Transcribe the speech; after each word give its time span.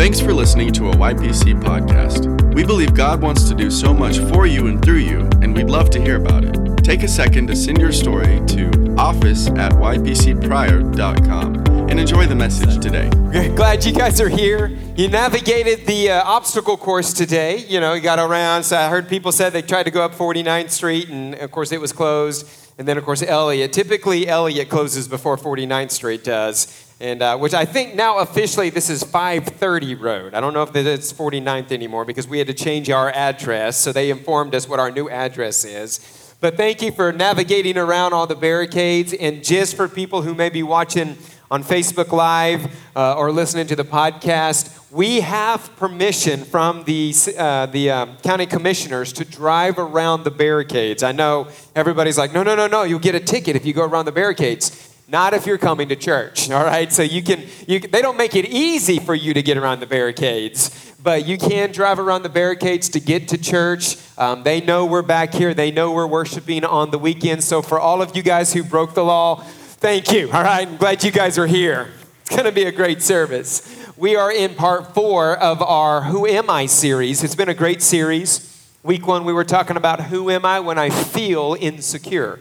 Thanks 0.00 0.18
for 0.18 0.32
listening 0.32 0.72
to 0.72 0.88
a 0.88 0.94
YPC 0.94 1.60
podcast. 1.60 2.54
We 2.54 2.64
believe 2.64 2.94
God 2.94 3.20
wants 3.20 3.46
to 3.50 3.54
do 3.54 3.70
so 3.70 3.92
much 3.92 4.18
for 4.18 4.46
you 4.46 4.66
and 4.66 4.82
through 4.82 5.00
you, 5.00 5.28
and 5.42 5.54
we'd 5.54 5.68
love 5.68 5.90
to 5.90 6.00
hear 6.00 6.16
about 6.16 6.42
it. 6.42 6.56
Take 6.82 7.02
a 7.02 7.08
second 7.08 7.48
to 7.48 7.54
send 7.54 7.76
your 7.76 7.92
story 7.92 8.40
to 8.46 8.94
office 8.96 9.48
at 9.48 9.72
ypcpryor.com 9.72 11.54
and 11.90 12.00
enjoy 12.00 12.26
the 12.26 12.34
message 12.34 12.82
today. 12.82 13.10
Glad 13.54 13.84
you 13.84 13.92
guys 13.92 14.22
are 14.22 14.30
here. 14.30 14.74
You 14.96 15.08
navigated 15.08 15.86
the 15.86 16.12
uh, 16.12 16.22
obstacle 16.24 16.78
course 16.78 17.12
today. 17.12 17.58
You 17.58 17.78
know, 17.80 17.92
you 17.92 18.00
got 18.00 18.18
around. 18.18 18.62
So 18.62 18.78
I 18.78 18.88
heard 18.88 19.06
people 19.06 19.32
said 19.32 19.52
they 19.52 19.60
tried 19.60 19.82
to 19.82 19.90
go 19.90 20.02
up 20.02 20.14
49th 20.14 20.70
Street, 20.70 21.10
and 21.10 21.34
of 21.34 21.50
course 21.50 21.72
it 21.72 21.80
was 21.80 21.92
closed. 21.92 22.48
And 22.78 22.88
then, 22.88 22.96
of 22.96 23.04
course, 23.04 23.22
Elliott. 23.22 23.74
Typically, 23.74 24.26
Elliott 24.26 24.70
closes 24.70 25.08
before 25.08 25.36
49th 25.36 25.90
Street 25.90 26.24
does 26.24 26.89
and 27.00 27.22
uh, 27.22 27.36
which 27.38 27.54
I 27.54 27.64
think 27.64 27.94
now 27.94 28.18
officially 28.18 28.68
this 28.68 28.90
is 28.90 29.02
530 29.02 29.94
Road. 29.94 30.34
I 30.34 30.40
don't 30.40 30.52
know 30.52 30.62
if 30.62 30.76
it's 30.76 31.12
49th 31.12 31.72
anymore 31.72 32.04
because 32.04 32.28
we 32.28 32.38
had 32.38 32.46
to 32.48 32.54
change 32.54 32.90
our 32.90 33.10
address, 33.10 33.78
so 33.78 33.92
they 33.92 34.10
informed 34.10 34.54
us 34.54 34.68
what 34.68 34.78
our 34.78 34.90
new 34.90 35.08
address 35.08 35.64
is. 35.64 36.34
But 36.40 36.56
thank 36.56 36.82
you 36.82 36.92
for 36.92 37.12
navigating 37.12 37.76
around 37.76 38.12
all 38.12 38.26
the 38.26 38.34
barricades, 38.34 39.12
and 39.12 39.42
just 39.42 39.76
for 39.76 39.88
people 39.88 40.22
who 40.22 40.34
may 40.34 40.50
be 40.50 40.62
watching 40.62 41.16
on 41.50 41.64
Facebook 41.64 42.12
Live 42.12 42.72
uh, 42.94 43.14
or 43.14 43.32
listening 43.32 43.66
to 43.66 43.76
the 43.76 43.84
podcast, 43.84 44.76
we 44.90 45.20
have 45.20 45.74
permission 45.76 46.44
from 46.44 46.84
the, 46.84 47.14
uh, 47.36 47.66
the 47.66 47.90
um, 47.90 48.16
county 48.22 48.46
commissioners 48.46 49.12
to 49.14 49.24
drive 49.24 49.78
around 49.78 50.24
the 50.24 50.30
barricades. 50.30 51.02
I 51.02 51.12
know 51.12 51.48
everybody's 51.74 52.18
like, 52.18 52.32
no, 52.32 52.42
no, 52.42 52.54
no, 52.54 52.66
no, 52.66 52.82
you'll 52.84 52.98
get 52.98 53.14
a 53.14 53.20
ticket 53.20 53.56
if 53.56 53.64
you 53.66 53.72
go 53.72 53.84
around 53.84 54.04
the 54.04 54.12
barricades. 54.12 54.89
Not 55.10 55.34
if 55.34 55.44
you're 55.44 55.58
coming 55.58 55.88
to 55.88 55.96
church, 55.96 56.52
all 56.52 56.64
right? 56.64 56.92
So 56.92 57.02
you 57.02 57.20
can, 57.20 57.42
you, 57.66 57.80
they 57.80 58.00
don't 58.00 58.16
make 58.16 58.36
it 58.36 58.46
easy 58.46 59.00
for 59.00 59.12
you 59.12 59.34
to 59.34 59.42
get 59.42 59.56
around 59.56 59.80
the 59.80 59.86
barricades, 59.86 60.94
but 61.02 61.26
you 61.26 61.36
can 61.36 61.72
drive 61.72 61.98
around 61.98 62.22
the 62.22 62.28
barricades 62.28 62.88
to 62.90 63.00
get 63.00 63.26
to 63.28 63.36
church. 63.36 63.96
Um, 64.16 64.44
they 64.44 64.60
know 64.60 64.86
we're 64.86 65.02
back 65.02 65.34
here, 65.34 65.52
they 65.52 65.72
know 65.72 65.90
we're 65.90 66.06
worshiping 66.06 66.64
on 66.64 66.92
the 66.92 66.98
weekend. 66.98 67.42
So 67.42 67.60
for 67.60 67.80
all 67.80 68.02
of 68.02 68.16
you 68.16 68.22
guys 68.22 68.52
who 68.52 68.62
broke 68.62 68.94
the 68.94 69.02
law, 69.02 69.42
thank 69.42 70.12
you, 70.12 70.26
all 70.26 70.44
right? 70.44 70.68
I'm 70.68 70.76
glad 70.76 71.02
you 71.02 71.10
guys 71.10 71.38
are 71.38 71.46
here. 71.48 71.90
It's 72.20 72.36
gonna 72.36 72.52
be 72.52 72.66
a 72.66 72.72
great 72.72 73.02
service. 73.02 73.66
We 73.96 74.14
are 74.14 74.30
in 74.30 74.54
part 74.54 74.94
four 74.94 75.36
of 75.36 75.60
our 75.60 76.02
Who 76.02 76.24
Am 76.24 76.48
I 76.48 76.66
series. 76.66 77.24
It's 77.24 77.34
been 77.34 77.48
a 77.48 77.54
great 77.54 77.82
series. 77.82 78.46
Week 78.84 79.08
one, 79.08 79.24
we 79.24 79.32
were 79.32 79.44
talking 79.44 79.76
about 79.76 80.02
who 80.02 80.30
am 80.30 80.44
I 80.44 80.60
when 80.60 80.78
I 80.78 80.90
feel 80.90 81.56
insecure. 81.58 82.38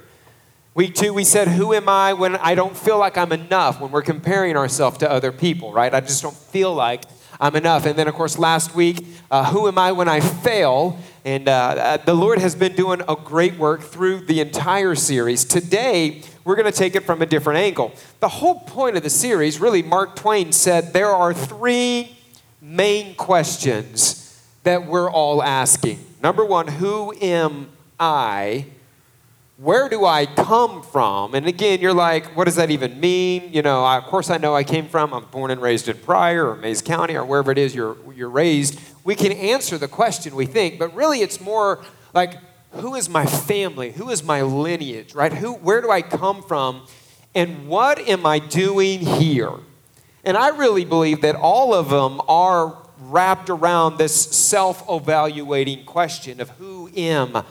Week 0.80 0.96
two, 0.96 1.14
we 1.14 1.26
said, 1.26 1.50
Who 1.50 1.74
am 1.74 1.90
I 1.90 2.14
when 2.14 2.38
I 2.38 2.56
don't 2.56 2.78
feel 2.78 2.98
like 2.98 3.18
I'm 3.18 3.34
enough, 3.34 3.82
when 3.82 3.92
we're 3.92 4.02
comparing 4.02 4.56
ourselves 4.56 5.00
to 5.00 5.12
other 5.12 5.34
people, 5.34 5.74
right? 5.74 5.94
I 5.94 6.00
just 6.00 6.22
don't 6.22 6.34
feel 6.34 6.74
like 6.74 7.04
I'm 7.38 7.58
enough. 7.58 7.86
And 7.86 8.00
then, 8.00 8.08
of 8.08 8.14
course, 8.14 8.40
last 8.40 8.74
week, 8.74 9.06
uh, 9.30 9.52
Who 9.52 9.68
am 9.68 9.78
I 9.78 9.92
when 9.92 10.08
I 10.08 10.22
fail? 10.22 10.98
And 11.26 11.50
uh, 11.50 11.52
uh 11.52 11.98
the 11.98 12.14
Lord 12.14 12.40
has 12.40 12.56
been 12.56 12.78
doing 12.78 13.02
a 13.10 13.18
great 13.18 13.58
work 13.58 13.82
through 13.82 14.22
the 14.22 14.40
entire 14.40 14.96
series. 14.96 15.44
Today, 15.44 16.22
we're 16.46 16.56
going 16.56 16.72
to 16.72 16.78
take 16.78 16.96
it 16.96 17.04
from 17.04 17.22
a 17.22 17.26
different 17.26 17.60
angle. 17.60 17.92
The 18.22 18.30
whole 18.30 18.62
point 18.62 18.96
of 18.96 19.04
the 19.04 19.10
series, 19.10 19.60
really, 19.60 19.84
Mark 19.84 20.16
Twain 20.16 20.54
said 20.54 20.94
there 20.94 21.10
are 21.10 21.34
three 21.34 22.16
main 22.62 23.16
questions 23.16 24.42
that 24.64 24.86
we're 24.86 25.12
all 25.12 25.44
asking. 25.44 26.00
Number 26.24 26.46
one, 26.46 26.70
Who 26.70 27.14
am 27.20 27.68
I? 28.00 28.68
Where 29.62 29.90
do 29.90 30.06
I 30.06 30.26
come 30.26 30.82
from? 30.82 31.36
And 31.36 31.46
again, 31.46 31.82
you're 31.82 31.94
like, 31.94 32.28
what 32.38 32.46
does 32.46 32.56
that 32.56 32.72
even 32.72 32.98
mean? 32.98 33.52
You 33.52 33.62
know, 33.62 33.84
I, 33.84 33.98
of 33.98 34.06
course 34.06 34.30
I 34.30 34.38
know 34.38 34.56
I 34.56 34.64
came 34.64 34.88
from. 34.88 35.14
I'm 35.14 35.26
born 35.26 35.52
and 35.52 35.62
raised 35.62 35.90
in 35.90 35.98
Pryor 35.98 36.48
or 36.48 36.56
Mayes 36.56 36.82
County 36.82 37.16
or 37.16 37.26
wherever 37.26 37.52
it 37.52 37.58
is 37.58 37.76
you're, 37.76 37.98
you're 38.16 38.30
raised. 38.30 38.80
We 39.04 39.16
can 39.16 39.34
answer 39.34 39.78
the 39.78 39.90
question 39.90 40.34
we 40.34 40.46
think, 40.46 40.80
but 40.80 40.96
really 40.96 41.20
it's 41.20 41.42
more 41.42 41.84
like, 42.14 42.36
who 42.72 42.96
is 42.96 43.10
my 43.10 43.26
family? 43.26 43.92
Who 43.92 44.10
is 44.10 44.24
my 44.24 44.44
lineage, 44.44 45.14
right? 45.14 45.34
Who, 45.34 45.56
where 45.56 45.82
do 45.82 45.92
I 45.92 46.04
come 46.04 46.42
from? 46.42 46.88
And 47.36 47.68
what 47.68 48.00
am 48.00 48.26
I 48.26 48.40
doing 48.40 49.02
here? 49.02 49.52
And 50.24 50.38
I 50.38 50.50
really 50.50 50.86
believe 50.86 51.20
that 51.22 51.36
all 51.36 51.74
of 51.74 51.90
them 51.90 52.22
are 52.30 52.78
wrapped 52.98 53.50
around 53.50 53.98
this 53.98 54.16
self 54.16 54.86
evaluating 54.90 55.84
question 55.84 56.40
of 56.40 56.50
who 56.52 56.90
am 56.96 57.44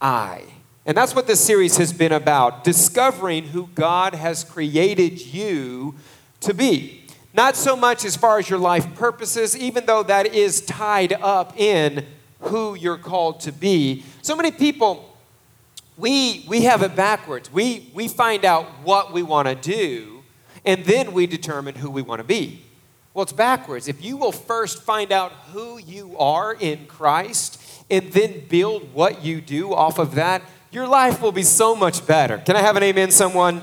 I? 0.00 0.44
And 0.88 0.96
that's 0.96 1.14
what 1.14 1.26
this 1.26 1.44
series 1.44 1.76
has 1.76 1.92
been 1.92 2.12
about 2.12 2.64
discovering 2.64 3.44
who 3.44 3.68
God 3.74 4.14
has 4.14 4.42
created 4.42 5.20
you 5.20 5.96
to 6.40 6.54
be. 6.54 7.04
Not 7.34 7.56
so 7.56 7.76
much 7.76 8.06
as 8.06 8.16
far 8.16 8.38
as 8.38 8.48
your 8.48 8.58
life 8.58 8.94
purposes, 8.94 9.54
even 9.54 9.84
though 9.84 10.02
that 10.02 10.34
is 10.34 10.62
tied 10.62 11.12
up 11.12 11.60
in 11.60 12.06
who 12.40 12.74
you're 12.74 12.96
called 12.96 13.40
to 13.40 13.52
be. 13.52 14.02
So 14.22 14.34
many 14.34 14.50
people, 14.50 15.14
we, 15.98 16.46
we 16.48 16.62
have 16.62 16.82
it 16.82 16.96
backwards. 16.96 17.52
We, 17.52 17.90
we 17.92 18.08
find 18.08 18.46
out 18.46 18.64
what 18.82 19.12
we 19.12 19.22
want 19.22 19.46
to 19.46 19.54
do, 19.54 20.22
and 20.64 20.86
then 20.86 21.12
we 21.12 21.26
determine 21.26 21.74
who 21.74 21.90
we 21.90 22.00
want 22.00 22.20
to 22.20 22.24
be. 22.24 22.62
Well, 23.12 23.24
it's 23.24 23.32
backwards. 23.34 23.88
If 23.88 24.02
you 24.02 24.16
will 24.16 24.32
first 24.32 24.82
find 24.82 25.12
out 25.12 25.32
who 25.52 25.76
you 25.76 26.16
are 26.16 26.54
in 26.54 26.86
Christ 26.86 27.62
and 27.90 28.10
then 28.12 28.44
build 28.48 28.94
what 28.94 29.22
you 29.22 29.42
do 29.42 29.74
off 29.74 29.98
of 29.98 30.14
that, 30.14 30.40
your 30.70 30.86
life 30.86 31.22
will 31.22 31.32
be 31.32 31.42
so 31.42 31.74
much 31.74 32.06
better. 32.06 32.38
Can 32.38 32.56
I 32.56 32.60
have 32.60 32.76
an 32.76 32.82
amen, 32.82 33.10
someone? 33.10 33.62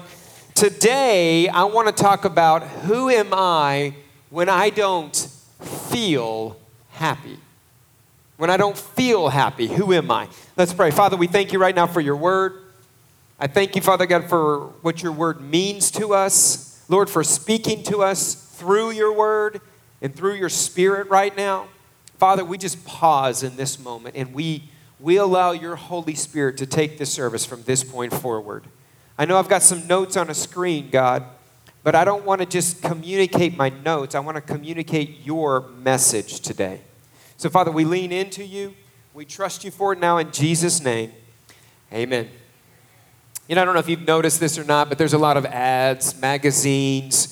Today, 0.55 1.47
I 1.47 1.66
want 1.66 1.88
to 1.88 2.03
talk 2.03 2.25
about 2.25 2.63
who 2.63 3.09
am 3.09 3.29
I 3.31 3.93
when 4.29 4.49
I 4.49 4.71
don't 4.71 5.16
feel 5.61 6.57
happy. 6.89 7.38
When 8.38 8.49
I 8.49 8.57
don't 8.57 8.77
feel 8.77 9.29
happy, 9.29 9.67
who 9.67 9.93
am 9.93 10.09
I? 10.09 10.27
Let's 10.57 10.73
pray. 10.73 10.91
Father, 10.91 11.16
we 11.16 11.27
thank 11.27 11.53
you 11.53 11.59
right 11.59 11.75
now 11.75 11.88
for 11.88 12.01
your 12.01 12.16
word. 12.16 12.53
I 13.39 13.47
thank 13.47 13.75
you, 13.75 13.81
Father 13.81 14.05
God, 14.05 14.27
for 14.27 14.67
what 14.81 15.03
your 15.03 15.11
word 15.11 15.41
means 15.41 15.91
to 15.91 16.13
us. 16.13 16.83
Lord, 16.89 17.09
for 17.09 17.23
speaking 17.23 17.83
to 17.83 17.99
us 17.99 18.33
through 18.33 18.91
your 18.91 19.13
word 19.13 19.61
and 20.01 20.16
through 20.16 20.35
your 20.35 20.49
spirit 20.49 21.09
right 21.09 21.35
now. 21.35 21.67
Father, 22.17 22.43
we 22.43 22.57
just 22.57 22.83
pause 22.85 23.43
in 23.43 23.57
this 23.57 23.77
moment 23.77 24.16
and 24.16 24.33
we 24.33 24.63
we 25.00 25.17
allow 25.17 25.51
your 25.51 25.75
Holy 25.75 26.16
Spirit 26.16 26.57
to 26.57 26.66
take 26.66 26.97
the 26.97 27.06
service 27.06 27.45
from 27.45 27.63
this 27.63 27.83
point 27.83 28.13
forward. 28.13 28.66
I 29.17 29.25
know 29.25 29.38
I've 29.38 29.50
got 29.50 29.61
some 29.61 29.88
notes 29.88 30.17
on 30.17 30.29
a 30.29 30.33
screen, 30.33 30.89
God, 30.89 31.23
but 31.83 31.95
I 31.95 32.03
don't 32.03 32.25
want 32.25 32.41
to 32.41 32.47
just 32.47 32.81
communicate 32.81 33.55
my 33.55 33.69
notes. 33.69 34.16
I 34.16 34.19
want 34.19 34.35
to 34.35 34.41
communicate 34.41 35.25
your 35.25 35.67
message 35.84 36.39
today. 36.39 36.81
So, 37.38 37.50
Father, 37.50 37.72
we 37.72 37.85
lean 37.85 38.11
into 38.11 38.44
you. 38.44 38.73
We 39.13 39.25
trust 39.25 39.63
you 39.63 39.72
for 39.72 39.94
it 39.94 40.00
now 40.00 40.17
in 40.17 40.31
Jesus' 40.31 40.81
name. 40.81 41.11
Amen. 41.94 42.29
You 43.47 43.55
know, 43.55 43.61
I 43.61 43.66
don't 43.66 43.73
know 43.73 43.79
if 43.79 43.88
you've 43.88 44.07
noticed 44.07 44.39
this 44.39 44.57
or 44.57 44.63
not, 44.63 44.89
but 44.89 44.97
there's 44.97 45.13
a 45.13 45.17
lot 45.17 45.38
of 45.38 45.45
ads, 45.45 46.19
magazines, 46.19 47.31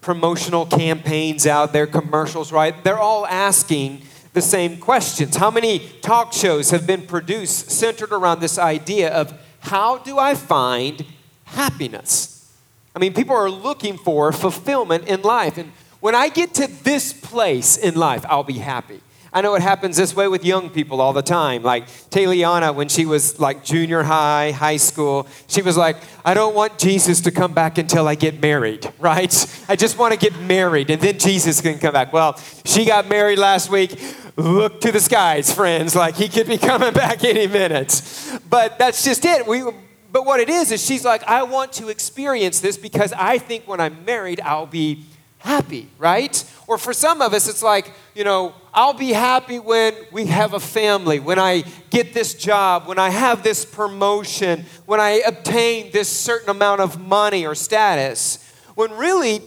promotional 0.00 0.64
campaigns 0.64 1.46
out 1.46 1.72
there, 1.72 1.86
commercials, 1.86 2.50
right? 2.50 2.82
They're 2.82 2.98
all 2.98 3.26
asking 3.26 4.02
the 4.38 4.42
same 4.42 4.76
questions. 4.76 5.34
How 5.34 5.50
many 5.50 5.80
talk 6.00 6.32
shows 6.32 6.70
have 6.70 6.86
been 6.86 7.02
produced 7.08 7.72
centered 7.72 8.12
around 8.12 8.38
this 8.38 8.56
idea 8.56 9.12
of 9.12 9.34
how 9.58 9.98
do 9.98 10.16
I 10.16 10.36
find 10.36 11.04
happiness? 11.44 12.48
I 12.94 13.00
mean, 13.00 13.14
people 13.14 13.34
are 13.34 13.50
looking 13.50 13.98
for 13.98 14.30
fulfillment 14.30 15.08
in 15.08 15.22
life. 15.22 15.58
And 15.58 15.72
when 15.98 16.14
I 16.14 16.28
get 16.28 16.54
to 16.54 16.68
this 16.84 17.12
place 17.12 17.76
in 17.76 17.96
life, 17.96 18.24
I'll 18.28 18.44
be 18.44 18.58
happy. 18.58 19.00
I 19.32 19.42
know 19.42 19.54
it 19.56 19.62
happens 19.62 19.96
this 19.96 20.16
way 20.16 20.26
with 20.26 20.44
young 20.44 20.70
people 20.70 21.00
all 21.00 21.12
the 21.12 21.22
time. 21.22 21.62
Like 21.62 21.86
Tayliana, 22.10 22.74
when 22.74 22.88
she 22.88 23.04
was 23.04 23.38
like 23.38 23.62
junior 23.62 24.02
high, 24.02 24.52
high 24.52 24.78
school, 24.78 25.26
she 25.48 25.62
was 25.62 25.76
like, 25.76 25.96
I 26.24 26.32
don't 26.32 26.54
want 26.54 26.78
Jesus 26.78 27.20
to 27.22 27.30
come 27.30 27.52
back 27.52 27.76
until 27.76 28.08
I 28.08 28.14
get 28.14 28.40
married, 28.40 28.90
right? 28.98 29.64
I 29.68 29.76
just 29.76 29.98
want 29.98 30.14
to 30.14 30.18
get 30.18 30.38
married 30.40 30.90
and 30.90 31.00
then 31.02 31.18
Jesus 31.18 31.60
can 31.60 31.78
come 31.78 31.92
back. 31.92 32.12
Well, 32.12 32.38
she 32.64 32.84
got 32.84 33.08
married 33.08 33.38
last 33.38 33.70
week. 33.70 34.00
Look 34.38 34.80
to 34.82 34.92
the 34.92 35.00
skies, 35.00 35.52
friends, 35.52 35.96
like 35.96 36.14
he 36.14 36.28
could 36.28 36.46
be 36.46 36.58
coming 36.58 36.92
back 36.92 37.24
any 37.24 37.48
minute. 37.48 38.00
But 38.48 38.78
that's 38.78 39.02
just 39.02 39.24
it. 39.24 39.44
We, 39.48 39.64
but 40.12 40.24
what 40.24 40.38
it 40.38 40.48
is, 40.48 40.70
is 40.70 40.84
she's 40.84 41.04
like, 41.04 41.24
I 41.24 41.42
want 41.42 41.72
to 41.74 41.88
experience 41.88 42.60
this 42.60 42.76
because 42.76 43.12
I 43.14 43.38
think 43.38 43.66
when 43.66 43.80
I'm 43.80 44.04
married, 44.04 44.40
I'll 44.40 44.64
be 44.64 45.04
happy, 45.38 45.88
right? 45.98 46.44
Or 46.68 46.78
for 46.78 46.92
some 46.92 47.20
of 47.20 47.34
us, 47.34 47.48
it's 47.48 47.64
like, 47.64 47.92
you 48.14 48.22
know, 48.22 48.54
I'll 48.72 48.94
be 48.94 49.10
happy 49.12 49.58
when 49.58 49.92
we 50.12 50.26
have 50.26 50.54
a 50.54 50.60
family, 50.60 51.18
when 51.18 51.40
I 51.40 51.64
get 51.90 52.14
this 52.14 52.32
job, 52.34 52.86
when 52.86 53.00
I 53.00 53.10
have 53.10 53.42
this 53.42 53.64
promotion, 53.64 54.66
when 54.86 55.00
I 55.00 55.20
obtain 55.26 55.90
this 55.90 56.08
certain 56.08 56.50
amount 56.50 56.80
of 56.80 57.00
money 57.00 57.44
or 57.44 57.56
status. 57.56 58.38
When 58.76 58.92
really, 58.92 59.42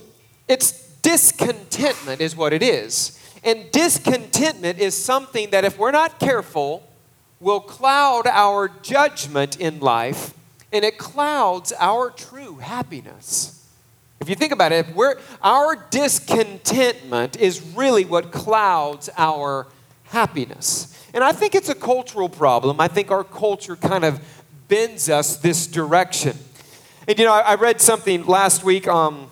it's 0.49 0.73
discontentment, 0.97 2.19
is 2.19 2.35
what 2.35 2.51
it 2.51 2.61
is. 2.61 3.17
And 3.43 3.71
discontentment 3.71 4.79
is 4.79 4.95
something 4.95 5.49
that, 5.49 5.65
if 5.65 5.77
we're 5.77 5.91
not 5.91 6.19
careful, 6.19 6.87
will 7.39 7.59
cloud 7.59 8.27
our 8.27 8.69
judgment 8.81 9.59
in 9.59 9.79
life 9.79 10.33
and 10.71 10.85
it 10.85 10.97
clouds 10.97 11.73
our 11.79 12.11
true 12.11 12.57
happiness. 12.57 13.67
If 14.21 14.29
you 14.29 14.35
think 14.35 14.51
about 14.51 14.71
it, 14.71 14.85
our 15.41 15.75
discontentment 15.89 17.37
is 17.37 17.61
really 17.75 18.05
what 18.05 18.31
clouds 18.31 19.09
our 19.17 19.67
happiness. 20.03 20.87
And 21.13 21.23
I 21.23 21.31
think 21.31 21.55
it's 21.55 21.69
a 21.69 21.75
cultural 21.75 22.29
problem. 22.29 22.79
I 22.79 22.87
think 22.87 23.09
our 23.09 23.23
culture 23.23 23.75
kind 23.75 24.05
of 24.05 24.21
bends 24.67 25.09
us 25.09 25.37
this 25.37 25.65
direction. 25.65 26.37
And 27.07 27.17
you 27.17 27.25
know, 27.25 27.33
I, 27.33 27.39
I 27.39 27.55
read 27.55 27.81
something 27.81 28.25
last 28.25 28.63
week. 28.63 28.87
Um, 28.87 29.29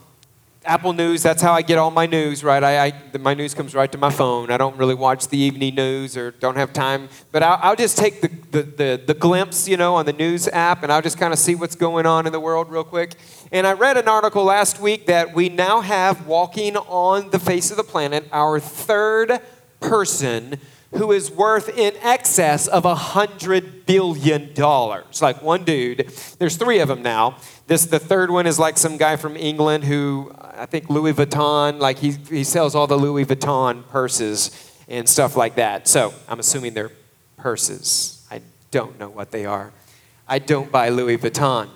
Apple 0.66 0.92
News, 0.92 1.24
that's 1.24 1.42
how 1.42 1.54
I 1.54 1.62
get 1.62 1.78
all 1.78 1.90
my 1.90 2.06
news, 2.06 2.44
right? 2.44 2.62
I, 2.62 2.88
I, 2.88 3.18
my 3.18 3.34
news 3.34 3.54
comes 3.54 3.74
right 3.74 3.90
to 3.94 3.98
my 3.98 4.10
phone. 4.10 4.52
I 4.52 4.58
don't 4.58 4.76
really 4.76 4.94
watch 4.94 5.30
the 5.30 5.38
evening 5.38 5.76
news 5.76 6.18
or 6.18 6.32
don't 6.32 6.58
have 6.58 6.74
time. 6.74 7.08
But 7.32 7.44
I'll, 7.44 7.60
I'll 7.62 7.76
just 7.78 7.98
take 7.98 8.20
the, 8.20 8.28
the, 8.28 8.64
the, 8.64 9.04
the, 9.08 9.14
glimpse, 9.14 9.70
you 9.70 9.78
know, 9.78 9.96
on 9.96 10.06
the 10.06 10.14
news 10.14 10.50
app 10.50 10.84
and 10.84 10.92
I'll 10.92 11.02
just 11.02 11.18
kind 11.18 11.32
of 11.32 11.40
see 11.40 11.56
what's 11.56 11.76
going 11.76 12.06
on 12.06 12.26
in 12.28 12.34
the 12.34 12.42
world 12.42 12.70
real 12.70 12.84
quick. 12.84 13.16
And 13.54 13.66
I 13.66 13.72
read 13.72 13.96
an 13.96 14.10
article 14.10 14.44
last 14.44 14.82
week 14.82 15.06
that 15.06 15.34
we 15.34 15.48
now 15.48 15.80
have 15.80 16.28
walking 16.28 16.76
on 16.76 17.30
the 17.30 17.40
face 17.40 17.72
of 17.72 17.78
the 17.78 17.84
planet 17.84 18.28
our 18.34 18.60
third 18.60 19.40
person 19.80 20.60
who 20.92 21.12
is 21.12 21.32
worth 21.32 21.70
in 21.70 21.96
excess 22.02 22.68
of 22.68 22.84
a 22.84 22.96
hundred 22.96 23.86
billion 23.86 24.54
dollars. 24.54 25.22
Like 25.22 25.42
one 25.42 25.64
dude, 25.64 26.10
there's 26.40 26.58
three 26.58 26.80
of 26.80 26.88
them 26.88 27.02
now. 27.02 27.38
This 27.70 27.86
the 27.86 28.00
third 28.00 28.32
one 28.32 28.48
is 28.48 28.58
like 28.58 28.80
some 28.80 28.98
guy 28.98 29.16
from 29.16 29.38
England 29.38 29.84
who 29.84 30.32
I 30.40 30.66
think 30.66 30.90
Louis 30.90 31.14
Vuitton, 31.14 31.78
like 31.78 32.00
he, 32.00 32.14
he 32.28 32.44
sells 32.44 32.74
all 32.74 32.88
the 32.88 32.98
Louis 32.98 33.26
Vuitton 33.26 33.88
purses 33.90 34.50
and 34.88 35.08
stuff 35.08 35.36
like 35.36 35.54
that. 35.58 35.88
So 35.88 36.12
I'm 36.28 36.40
assuming 36.40 36.74
they're 36.74 36.92
purses. 37.38 38.26
I 38.32 38.42
don't 38.72 38.98
know 39.00 39.10
what 39.10 39.30
they 39.30 39.46
are. 39.46 39.72
I 40.28 40.40
don't 40.40 40.72
buy 40.72 40.90
Louis 40.90 41.20
Vuitton. 41.20 41.70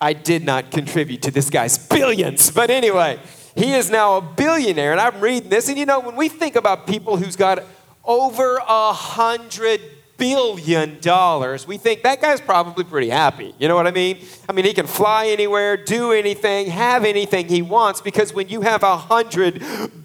I 0.00 0.14
did 0.14 0.46
not 0.46 0.70
contribute 0.70 1.20
to 1.20 1.30
this 1.30 1.50
guy's 1.50 1.76
billions. 1.76 2.50
But 2.50 2.70
anyway, 2.70 3.20
he 3.54 3.74
is 3.74 3.90
now 3.90 4.16
a 4.16 4.22
billionaire. 4.22 4.92
And 4.92 5.00
I'm 5.00 5.20
reading 5.20 5.50
this. 5.50 5.68
And 5.68 5.76
you 5.76 5.84
know, 5.84 6.00
when 6.00 6.16
we 6.16 6.30
think 6.30 6.56
about 6.56 6.86
people 6.86 7.18
who's 7.18 7.36
got 7.36 7.62
over 8.02 8.62
a 8.66 8.94
hundred 8.94 9.82
billion 10.18 11.00
dollars, 11.00 11.66
we 11.66 11.78
think 11.78 12.02
that 12.02 12.20
guy's 12.20 12.40
probably 12.40 12.84
pretty 12.84 13.08
happy. 13.08 13.54
You 13.58 13.68
know 13.68 13.76
what 13.76 13.86
I 13.86 13.92
mean? 13.92 14.18
I 14.48 14.52
mean, 14.52 14.66
he 14.66 14.74
can 14.74 14.86
fly 14.86 15.28
anywhere, 15.28 15.76
do 15.76 16.12
anything, 16.12 16.66
have 16.66 17.04
anything 17.04 17.48
he 17.48 17.62
wants, 17.62 18.02
because 18.02 18.34
when 18.34 18.48
you 18.48 18.60
have 18.60 18.82
a 18.82 18.96
hundred 18.96 19.62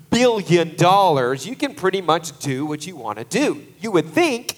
billion 0.10 0.76
dollars, 0.76 1.46
you 1.46 1.56
can 1.56 1.76
pretty 1.76 2.00
much 2.00 2.38
do 2.40 2.66
what 2.66 2.88
you 2.88 2.96
want 2.96 3.18
to 3.18 3.26
do. 3.26 3.66
You 3.82 3.92
would 3.92 4.06
think. 4.06 4.58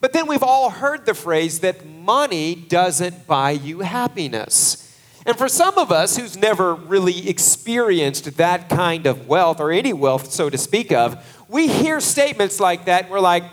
But 0.00 0.12
then 0.12 0.26
we've 0.26 0.42
all 0.42 0.68
heard 0.68 1.06
the 1.06 1.14
phrase 1.14 1.60
that 1.60 1.86
money 1.86 2.54
doesn't 2.54 3.26
buy 3.26 3.52
you 3.52 3.80
happiness. 3.80 4.82
And 5.24 5.36
for 5.36 5.48
some 5.48 5.78
of 5.78 5.90
us 5.90 6.16
who's 6.16 6.36
never 6.36 6.74
really 6.74 7.28
experienced 7.28 8.36
that 8.36 8.68
kind 8.68 9.06
of 9.06 9.26
wealth 9.26 9.58
or 9.58 9.72
any 9.72 9.92
wealth, 9.92 10.30
so 10.30 10.50
to 10.50 10.58
speak 10.58 10.92
of, 10.92 11.24
we 11.48 11.66
hear 11.66 12.00
statements 12.00 12.60
like 12.60 12.84
that 12.84 13.04
and 13.04 13.12
we're 13.12 13.20
like, 13.20 13.44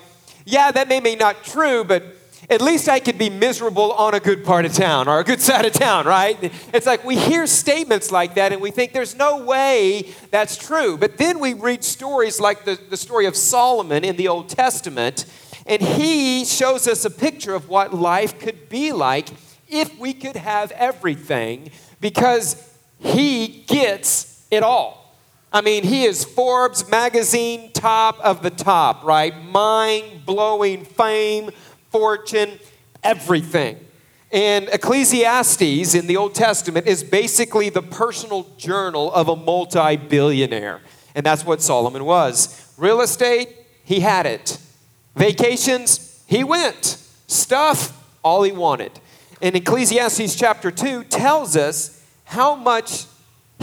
yeah, 0.46 0.72
that 0.72 0.88
may 0.88 1.00
be 1.00 1.16
not 1.16 1.44
true, 1.44 1.84
but 1.84 2.04
at 2.50 2.62
least 2.62 2.90
I 2.90 3.00
could 3.00 3.18
be 3.18 3.30
miserable 3.30 3.94
on 3.94 4.14
a 4.14 4.20
good 4.20 4.44
part 4.44 4.66
of 4.66 4.74
town 4.74 5.08
or 5.08 5.20
a 5.20 5.24
good 5.24 5.42
side 5.50 5.66
of 5.66 5.74
town, 5.74 6.06
right? 6.06 6.38
It's 6.74 6.86
like 6.86 7.04
we 7.04 7.18
hear 7.18 7.48
statements 7.48 8.12
like 8.12 8.36
that 8.36 8.52
and 8.52 8.62
we 8.62 8.72
think 8.72 8.94
there's 8.94 9.16
no 9.16 9.44
way 9.44 10.14
that's 10.32 10.58
true. 10.58 10.98
But 10.98 11.18
then 11.18 11.40
we 11.40 11.54
read 11.54 11.84
stories 11.84 12.40
like 12.40 12.66
the, 12.66 12.80
the 12.90 12.98
story 12.98 13.26
of 13.26 13.36
Solomon 13.36 14.04
in 14.04 14.16
the 14.16 14.28
Old 14.28 14.50
Testament, 14.50 15.26
and 15.66 15.82
he 15.82 16.46
shows 16.46 16.88
us 16.88 17.06
a 17.06 17.10
picture 17.10 17.56
of 17.56 17.70
what 17.70 17.94
life 17.94 18.40
could 18.40 18.70
be 18.70 18.92
like 18.92 19.30
if 19.70 19.98
we 19.98 20.14
could 20.14 20.36
have 20.36 20.72
everything 20.72 21.72
because 22.02 22.78
he 23.00 23.64
gets 23.68 24.46
it 24.52 24.64
all. 24.64 25.03
I 25.54 25.62
mean, 25.62 25.84
he 25.84 26.06
is 26.06 26.24
Forbes 26.26 26.90
magazine 26.90 27.72
top 27.74 28.20
of 28.22 28.42
the 28.42 28.50
top, 28.50 29.04
right? 29.04 29.34
Mind 29.46 30.26
blowing 30.26 30.84
fame, 30.84 31.52
fortune, 31.92 32.60
everything. 33.04 33.78
And 34.32 34.68
Ecclesiastes 34.70 35.94
in 35.94 36.08
the 36.08 36.18
Old 36.18 36.34
Testament 36.34 36.88
is 36.88 37.04
basically 37.04 37.70
the 37.70 37.84
personal 37.84 38.48
journal 38.58 39.14
of 39.14 39.30
a 39.30 39.36
multi 39.36 39.96
billionaire. 39.96 40.82
And 41.14 41.24
that's 41.24 41.46
what 41.46 41.62
Solomon 41.62 42.04
was. 42.04 42.74
Real 42.76 43.02
estate, 43.02 43.50
he 43.84 44.00
had 44.00 44.26
it. 44.26 44.58
Vacations, 45.16 46.24
he 46.26 46.44
went. 46.44 46.98
Stuff, 47.28 47.96
all 48.24 48.42
he 48.42 48.52
wanted. 48.52 49.00
And 49.40 49.56
Ecclesiastes 49.56 50.36
chapter 50.36 50.72
2 50.72 51.04
tells 51.04 51.56
us 51.56 52.04
how 52.26 52.56
much 52.56 53.06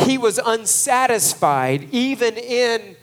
he 0.00 0.18
was 0.18 0.38
unsatisfied 0.38 1.88
even 1.92 2.36
in 2.36 2.96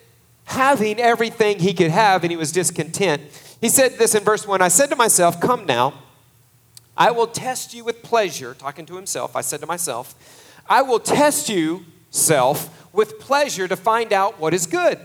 having 0.46 1.00
everything 1.00 1.60
he 1.60 1.74
could 1.74 1.92
have, 1.92 2.24
and 2.24 2.32
he 2.32 2.38
was 2.38 2.52
discontent. 2.52 3.22
He 3.60 3.70
said 3.70 3.94
this 3.94 4.16
in 4.16 4.24
verse 4.24 4.48
1 4.48 4.62
I 4.62 4.68
said 4.68 4.90
to 4.90 4.96
myself, 4.96 5.40
Come 5.42 5.66
now, 5.66 5.94
I 6.96 7.12
will 7.12 7.28
test 7.28 7.74
you 7.74 7.84
with 7.84 8.02
pleasure. 8.02 8.54
Talking 8.54 8.86
to 8.88 8.96
himself, 8.96 9.36
I 9.36 9.42
said 9.42 9.60
to 9.62 9.68
myself, 9.68 10.16
I 10.70 10.82
will 10.82 11.00
test 11.00 11.50
you, 11.50 11.86
self, 12.10 12.92
with 12.94 13.20
pleasure 13.20 13.68
to 13.68 13.76
find 13.76 14.12
out 14.12 14.40
what 14.40 14.54
is 14.54 14.66
good. 14.66 15.00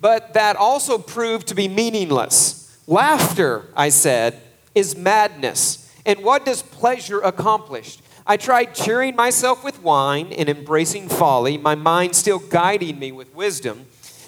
But 0.00 0.34
that 0.34 0.56
also 0.56 0.98
proved 0.98 1.46
to 1.48 1.54
be 1.54 1.68
meaningless. 1.68 2.76
Laughter, 2.86 3.66
I 3.76 3.90
said, 3.90 4.40
is 4.74 4.96
madness. 4.96 5.88
And 6.04 6.24
what 6.24 6.44
does 6.44 6.62
pleasure 6.62 7.20
accomplish? 7.20 7.98
I 8.26 8.36
tried 8.36 8.74
cheering 8.74 9.16
myself 9.16 9.64
with 9.64 9.82
wine 9.82 10.32
and 10.32 10.48
embracing 10.48 11.08
folly, 11.08 11.58
my 11.58 11.74
mind 11.74 12.14
still 12.14 12.38
guiding 12.38 12.98
me 12.98 13.10
with 13.10 13.34
wisdom. 13.34 13.86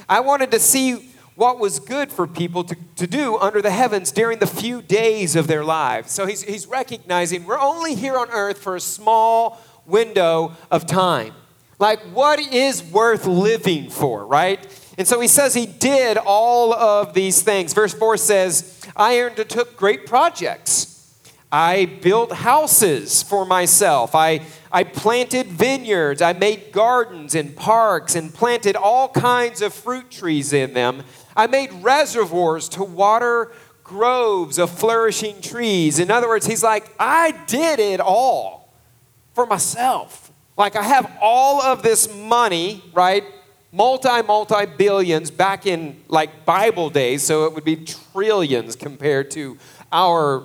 I 0.09 0.21
wanted 0.21 0.51
to 0.51 0.59
see 0.59 1.11
what 1.37 1.59
was 1.59 1.81
good 1.81 2.13
for 2.13 2.27
people 2.27 2.65
to, 2.65 2.77
to 2.97 3.07
do 3.07 3.37
under 3.39 3.61
the 3.61 3.71
heavens 3.71 4.13
during 4.13 4.39
the 4.39 4.47
few 4.47 4.83
days 4.83 5.37
of 5.37 5.47
their 5.47 5.65
lives. 5.65 6.13
So 6.13 6.27
he's, 6.27 6.43
he's 6.43 6.67
recognizing 6.67 7.45
we're 7.45 7.59
only 7.59 7.95
here 7.95 8.17
on 8.17 8.31
earth 8.31 8.59
for 8.59 8.77
a 8.77 8.81
small 8.81 9.61
window 9.87 10.53
of 10.71 10.87
time. 10.87 11.35
Like, 11.79 12.01
what 12.13 12.39
is 12.39 12.83
worth 12.83 13.27
living 13.27 13.91
for, 13.91 14.25
right? 14.25 14.65
And 14.97 15.09
so 15.09 15.21
he 15.21 15.27
says 15.27 15.55
he 15.55 15.67
did 15.67 16.17
all 16.17 16.73
of 16.73 17.15
these 17.15 17.43
things. 17.43 17.73
Verse 17.73 17.93
4 17.93 18.17
says, 18.17 18.81
I 18.97 19.19
undertook 19.19 19.77
great 19.77 20.07
projects. 20.07 20.94
I 21.57 21.85
built 21.85 22.33
houses 22.33 23.23
for 23.23 23.47
myself. 23.47 24.17
I, 24.17 24.41
I 24.73 24.83
planted 24.83 25.47
vineyards. 25.47 26.21
I 26.21 26.33
made 26.33 26.73
gardens 26.73 27.37
and 27.37 27.55
parks 27.55 28.17
and 28.17 28.35
planted 28.35 28.75
all 28.75 29.09
kinds 29.09 29.63
of 29.63 29.73
fruit 29.73 30.11
trees 30.11 30.53
in 30.53 30.75
them. 30.75 31.05
I 31.37 31.47
made 31.47 31.73
reservoirs 31.75 32.69
to 32.71 32.83
water 32.83 33.53
groves 33.85 34.59
of 34.59 34.69
flourishing 34.69 35.41
trees. 35.41 36.01
In 36.01 36.11
other 36.11 36.27
words, 36.27 36.45
he's 36.45 36.65
like, 36.65 36.93
I 36.99 37.31
did 37.47 37.79
it 37.79 38.01
all 38.01 38.75
for 39.33 39.47
myself. 39.47 40.33
Like, 40.57 40.75
I 40.75 40.83
have 40.83 41.09
all 41.23 41.63
of 41.63 41.85
this 41.85 42.13
money, 42.13 42.83
right? 42.93 43.23
Multi, 43.71 44.23
multi 44.23 44.67
billions 44.67 45.31
back 45.31 45.67
in 45.67 46.03
like 46.09 46.45
Bible 46.45 46.91
days, 46.91 47.23
so 47.23 47.45
it 47.45 47.55
would 47.55 47.65
be 47.65 47.77
trillions 47.77 48.75
compared 48.75 49.31
to 49.33 49.57
our 49.93 50.43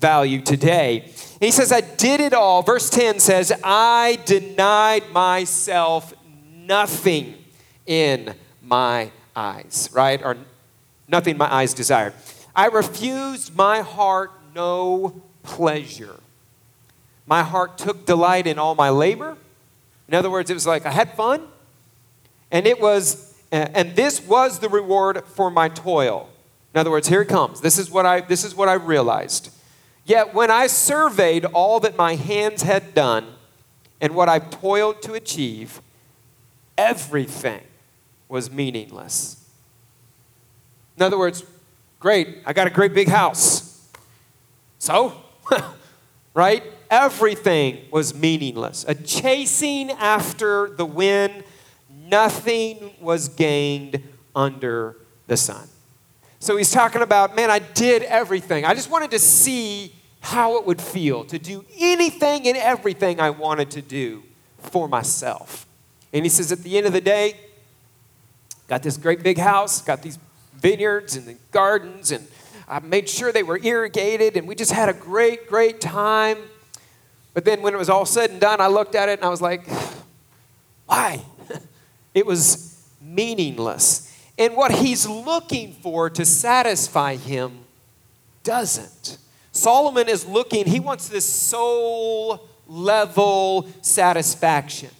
value 0.00 0.40
today. 0.40 1.02
And 1.02 1.42
he 1.46 1.50
says, 1.50 1.72
I 1.72 1.80
did 1.80 2.20
it 2.20 2.32
all. 2.32 2.62
Verse 2.62 2.90
10 2.90 3.20
says, 3.20 3.52
I 3.62 4.18
denied 4.24 5.10
myself 5.12 6.14
nothing 6.52 7.34
in 7.86 8.34
my 8.62 9.10
eyes, 9.36 9.90
right? 9.92 10.22
Or 10.22 10.36
nothing 11.08 11.36
my 11.36 11.52
eyes 11.52 11.74
desired. 11.74 12.14
I 12.54 12.66
refused 12.66 13.56
my 13.56 13.80
heart 13.80 14.32
no 14.54 15.22
pleasure. 15.42 16.16
My 17.26 17.42
heart 17.42 17.78
took 17.78 18.06
delight 18.06 18.46
in 18.46 18.58
all 18.58 18.74
my 18.74 18.90
labor. 18.90 19.36
In 20.08 20.14
other 20.14 20.30
words, 20.30 20.50
it 20.50 20.54
was 20.54 20.66
like 20.66 20.86
I 20.86 20.90
had 20.90 21.14
fun, 21.14 21.46
and 22.50 22.66
it 22.66 22.80
was, 22.80 23.38
and 23.52 23.94
this 23.94 24.20
was 24.20 24.58
the 24.58 24.68
reward 24.68 25.24
for 25.24 25.50
my 25.50 25.68
toil. 25.68 26.28
In 26.74 26.80
other 26.80 26.90
words, 26.90 27.08
here 27.08 27.22
it 27.22 27.28
comes. 27.28 27.60
This 27.60 27.78
is 27.78 27.90
what 27.90 28.06
I, 28.06 28.20
this 28.20 28.44
is 28.44 28.54
what 28.54 28.68
I 28.68 28.74
realized. 28.74 29.50
Yet 30.10 30.34
when 30.34 30.50
I 30.50 30.66
surveyed 30.66 31.44
all 31.44 31.78
that 31.78 31.96
my 31.96 32.16
hands 32.16 32.62
had 32.62 32.94
done 32.94 33.28
and 34.00 34.12
what 34.12 34.28
I've 34.28 34.50
toiled 34.50 35.02
to 35.02 35.12
achieve, 35.12 35.80
everything 36.76 37.60
was 38.28 38.50
meaningless. 38.50 39.36
In 40.96 41.04
other 41.04 41.16
words, 41.16 41.44
great, 42.00 42.38
I 42.44 42.52
got 42.52 42.66
a 42.66 42.70
great 42.70 42.92
big 42.92 43.06
house. 43.06 43.88
So, 44.80 45.14
right? 46.34 46.64
Everything 46.90 47.78
was 47.92 48.12
meaningless. 48.12 48.84
A 48.88 48.96
chasing 48.96 49.92
after 49.92 50.70
the 50.70 50.86
wind, 50.86 51.44
nothing 51.88 52.94
was 53.00 53.28
gained 53.28 54.02
under 54.34 54.96
the 55.28 55.36
sun. 55.36 55.68
So 56.40 56.56
he's 56.56 56.72
talking 56.72 57.02
about, 57.02 57.36
man, 57.36 57.48
I 57.48 57.60
did 57.60 58.02
everything. 58.02 58.64
I 58.64 58.74
just 58.74 58.90
wanted 58.90 59.12
to 59.12 59.20
see 59.20 59.92
how 60.20 60.58
it 60.58 60.66
would 60.66 60.80
feel 60.80 61.24
to 61.24 61.38
do 61.38 61.64
anything 61.78 62.46
and 62.46 62.56
everything 62.56 63.20
I 63.20 63.30
wanted 63.30 63.70
to 63.72 63.82
do 63.82 64.22
for 64.58 64.88
myself. 64.88 65.66
And 66.12 66.24
he 66.24 66.28
says, 66.28 66.52
at 66.52 66.62
the 66.62 66.76
end 66.76 66.86
of 66.86 66.92
the 66.92 67.00
day, 67.00 67.36
got 68.68 68.82
this 68.82 68.96
great 68.96 69.22
big 69.22 69.38
house, 69.38 69.80
got 69.82 70.02
these 70.02 70.18
vineyards 70.54 71.16
and 71.16 71.26
the 71.26 71.36
gardens, 71.50 72.12
and 72.12 72.26
I 72.68 72.78
made 72.80 73.08
sure 73.08 73.32
they 73.32 73.42
were 73.42 73.58
irrigated, 73.62 74.36
and 74.36 74.46
we 74.46 74.54
just 74.54 74.72
had 74.72 74.88
a 74.88 74.92
great, 74.92 75.48
great 75.48 75.80
time. 75.80 76.38
But 77.34 77.44
then 77.44 77.62
when 77.62 77.74
it 77.74 77.78
was 77.78 77.88
all 77.88 78.06
said 78.06 78.30
and 78.30 78.40
done, 78.40 78.60
I 78.60 78.66
looked 78.66 78.94
at 78.94 79.08
it 79.08 79.18
and 79.18 79.24
I 79.24 79.28
was 79.28 79.40
like, 79.40 79.66
why? 80.86 81.24
it 82.14 82.26
was 82.26 82.88
meaningless. 83.00 84.06
And 84.38 84.56
what 84.56 84.72
he's 84.72 85.06
looking 85.06 85.72
for 85.74 86.10
to 86.10 86.24
satisfy 86.24 87.16
him 87.16 87.60
doesn't. 88.42 89.18
Solomon 89.52 90.08
is 90.08 90.26
looking, 90.26 90.66
he 90.66 90.80
wants 90.80 91.08
this 91.08 91.24
soul 91.24 92.48
level 92.66 93.68
satisfaction. 93.82 94.90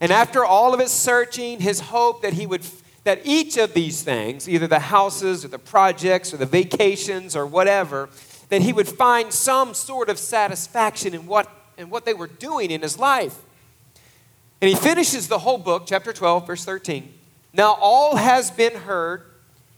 And 0.00 0.12
after 0.12 0.44
all 0.44 0.74
of 0.74 0.80
his 0.80 0.90
searching, 0.90 1.60
his 1.60 1.80
hope 1.80 2.22
that 2.22 2.34
he 2.34 2.46
would 2.46 2.62
that 3.04 3.20
each 3.24 3.56
of 3.56 3.72
these 3.72 4.02
things, 4.02 4.48
either 4.48 4.66
the 4.66 4.80
houses 4.80 5.44
or 5.44 5.48
the 5.48 5.60
projects 5.60 6.34
or 6.34 6.38
the 6.38 6.46
vacations 6.46 7.36
or 7.36 7.46
whatever, 7.46 8.08
that 8.48 8.62
he 8.62 8.72
would 8.72 8.88
find 8.88 9.32
some 9.32 9.74
sort 9.74 10.08
of 10.08 10.18
satisfaction 10.18 11.14
in 11.14 11.26
what 11.26 11.48
in 11.78 11.88
what 11.88 12.04
they 12.04 12.14
were 12.14 12.26
doing 12.26 12.70
in 12.70 12.82
his 12.82 12.98
life. 12.98 13.38
And 14.60 14.68
he 14.68 14.74
finishes 14.74 15.28
the 15.28 15.38
whole 15.38 15.58
book, 15.58 15.84
chapter 15.86 16.12
12, 16.12 16.46
verse 16.46 16.64
13. 16.64 17.12
Now 17.52 17.76
all 17.80 18.16
has 18.16 18.50
been 18.50 18.74
heard. 18.74 19.22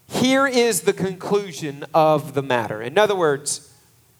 Here 0.08 0.46
is 0.46 0.82
the 0.82 0.92
conclusion 0.92 1.84
of 1.92 2.34
the 2.34 2.42
matter. 2.42 2.80
In 2.80 2.96
other 2.96 3.14
words, 3.14 3.67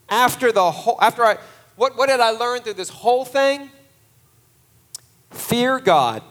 after 0.09 0.51
the 0.51 0.71
whole 0.71 0.97
after 1.01 1.23
I 1.23 1.37
what, 1.79 1.97
what 1.97 2.09
did 2.09 2.19
I 2.19 2.31
learn 2.31 2.59
through 2.59 2.73
this 2.73 2.89
whole 2.89 3.23
thing? 3.23 3.71
Fear 5.29 5.79
God 5.79 6.23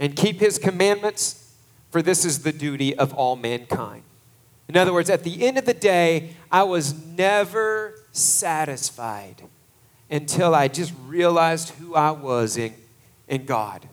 and 0.00 0.16
keep 0.16 0.40
his 0.40 0.58
commandments, 0.58 1.54
for 1.90 2.02
this 2.02 2.24
is 2.24 2.42
the 2.42 2.52
duty 2.52 2.92
of 2.96 3.14
all 3.14 3.36
mankind. 3.36 4.02
In 4.68 4.76
other 4.76 4.92
words, 4.92 5.10
at 5.10 5.22
the 5.22 5.46
end 5.46 5.58
of 5.58 5.64
the 5.64 5.74
day, 5.74 6.30
I 6.50 6.64
was 6.64 6.92
never 7.06 7.94
satisfied 8.10 9.42
until 10.10 10.56
I 10.56 10.66
just 10.66 10.92
realized 11.06 11.70
who 11.70 11.94
I 11.94 12.10
was 12.10 12.56
in, 12.56 12.74
in 13.28 13.44
God. 13.44 13.88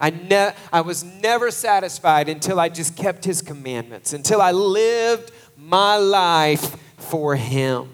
I, 0.00 0.10
ne- 0.10 0.54
I 0.72 0.82
was 0.82 1.02
never 1.02 1.50
satisfied 1.50 2.28
until 2.28 2.60
I 2.60 2.68
just 2.68 2.96
kept 2.96 3.24
his 3.24 3.42
commandments, 3.42 4.12
until 4.12 4.40
I 4.40 4.52
lived 4.52 5.32
my 5.56 5.96
life 5.96 6.76
for 6.96 7.34
him. 7.34 7.93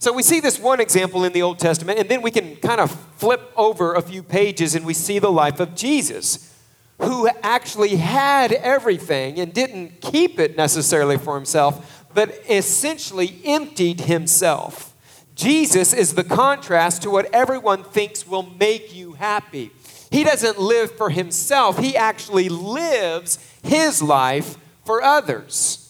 So 0.00 0.12
we 0.12 0.22
see 0.22 0.38
this 0.38 0.60
one 0.60 0.80
example 0.80 1.24
in 1.24 1.32
the 1.32 1.42
Old 1.42 1.58
Testament, 1.58 1.98
and 1.98 2.08
then 2.08 2.22
we 2.22 2.30
can 2.30 2.54
kind 2.56 2.80
of 2.80 2.92
flip 3.16 3.52
over 3.56 3.94
a 3.94 4.02
few 4.02 4.22
pages 4.22 4.76
and 4.76 4.86
we 4.86 4.94
see 4.94 5.18
the 5.18 5.30
life 5.30 5.58
of 5.58 5.74
Jesus, 5.74 6.54
who 7.00 7.28
actually 7.42 7.96
had 7.96 8.52
everything 8.52 9.40
and 9.40 9.52
didn't 9.52 10.00
keep 10.00 10.38
it 10.38 10.56
necessarily 10.56 11.18
for 11.18 11.34
himself, 11.34 12.06
but 12.14 12.30
essentially 12.48 13.40
emptied 13.44 14.02
himself. 14.02 14.94
Jesus 15.34 15.92
is 15.92 16.14
the 16.14 16.24
contrast 16.24 17.02
to 17.02 17.10
what 17.10 17.32
everyone 17.32 17.82
thinks 17.82 18.26
will 18.26 18.48
make 18.58 18.94
you 18.94 19.12
happy. 19.14 19.70
He 20.10 20.24
doesn't 20.24 20.60
live 20.60 20.92
for 20.92 21.10
himself, 21.10 21.78
he 21.78 21.96
actually 21.96 22.48
lives 22.48 23.38
his 23.64 24.00
life 24.00 24.56
for 24.84 25.02
others. 25.02 25.84